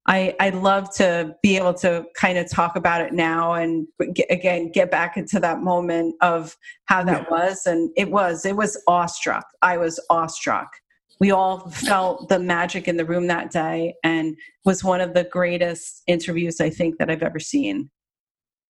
[0.07, 4.27] I, I love to be able to kind of talk about it now and get,
[4.29, 7.29] again get back into that moment of how that yeah.
[7.29, 7.65] was.
[7.65, 9.45] And it was, it was awestruck.
[9.61, 10.71] I was awestruck.
[11.19, 15.23] We all felt the magic in the room that day and was one of the
[15.25, 17.91] greatest interviews I think that I've ever seen.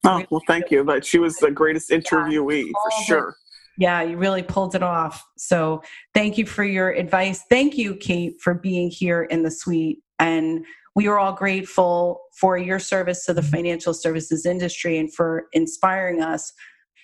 [0.04, 0.84] Oh, well, thank you.
[0.84, 3.36] But she was the greatest interviewee yeah, for sure.
[3.78, 5.24] Yeah, you really pulled it off.
[5.38, 5.82] So
[6.14, 7.44] thank you for your advice.
[7.50, 10.00] Thank you, Kate, for being here in the suite.
[10.20, 15.46] And we are all grateful for your service to the financial services industry and for
[15.54, 16.52] inspiring us.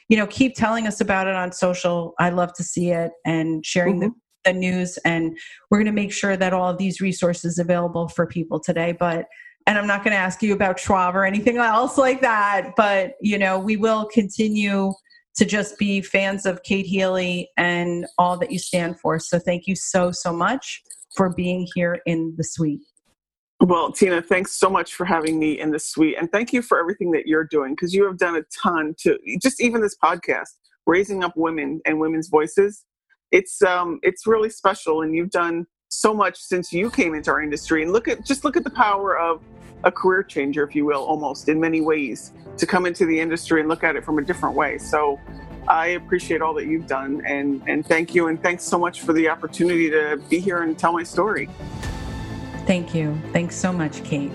[0.10, 2.14] You know, keep telling us about it on social.
[2.20, 4.10] I love to see it and sharing mm-hmm.
[4.46, 4.98] the, the news.
[5.06, 5.38] And
[5.70, 8.92] we're going to make sure that all of these resources available for people today.
[8.92, 9.26] But
[9.68, 13.16] and I'm not going to ask you about Schwab or anything else like that, but
[13.22, 14.94] you know, we will continue
[15.36, 19.20] to just be fans of Kate Healy and all that you stand for.
[19.20, 20.82] So thank you so so much
[21.16, 22.80] for being here in the suite.
[23.60, 26.80] Well, Tina, thanks so much for having me in the suite and thank you for
[26.80, 30.56] everything that you're doing because you have done a ton to just even this podcast,
[30.86, 32.86] raising up women and women's voices.
[33.32, 37.42] It's um it's really special and you've done so much since you came into our
[37.42, 39.42] industry and look at just look at the power of
[39.84, 43.60] a career changer, if you will, almost in many ways, to come into the industry
[43.60, 44.78] and look at it from a different way.
[44.78, 45.20] So
[45.68, 48.28] I appreciate all that you've done and, and thank you.
[48.28, 51.50] And thanks so much for the opportunity to be here and tell my story.
[52.66, 53.18] Thank you.
[53.32, 54.32] Thanks so much, Kate.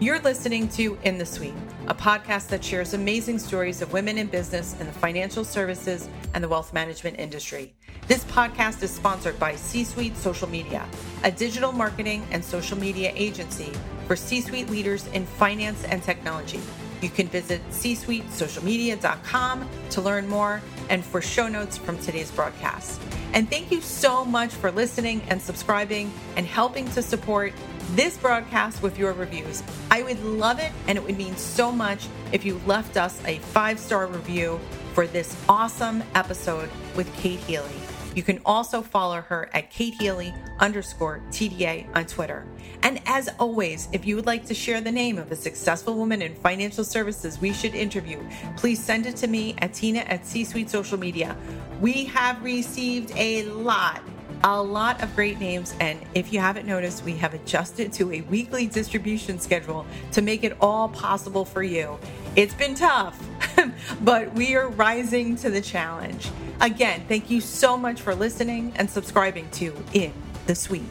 [0.00, 1.54] You're listening to In the Suite,
[1.88, 6.44] a podcast that shares amazing stories of women in business in the financial services and
[6.44, 7.74] the wealth management industry.
[8.06, 10.86] This podcast is sponsored by C Suite Social Media,
[11.24, 13.72] a digital marketing and social media agency
[14.06, 16.60] for C suite leaders in finance and technology.
[17.00, 20.60] You can visit c csuitesocialmedia.com to learn more
[20.90, 23.00] and for show notes from today's broadcast.
[23.32, 27.54] And thank you so much for listening and subscribing and helping to support
[27.90, 29.62] this broadcast with your reviews.
[29.90, 33.38] I would love it and it would mean so much if you left us a
[33.38, 34.60] five star review
[34.92, 37.70] for this awesome episode with Kate Healy.
[38.14, 42.46] You can also follow her at Kate Healy underscore TDA on Twitter.
[42.82, 46.20] And as always, if you would like to share the name of a successful woman
[46.22, 48.20] in financial services we should interview,
[48.56, 51.36] please send it to me at Tina at C Suite Social Media.
[51.80, 54.02] We have received a lot
[54.44, 55.74] a lot of great names.
[55.80, 60.44] And if you haven't noticed, we have adjusted to a weekly distribution schedule to make
[60.44, 61.98] it all possible for you.
[62.36, 63.20] It's been tough,
[64.00, 66.30] but we are rising to the challenge.
[66.60, 70.12] Again, thank you so much for listening and subscribing to In
[70.46, 70.84] the Suite.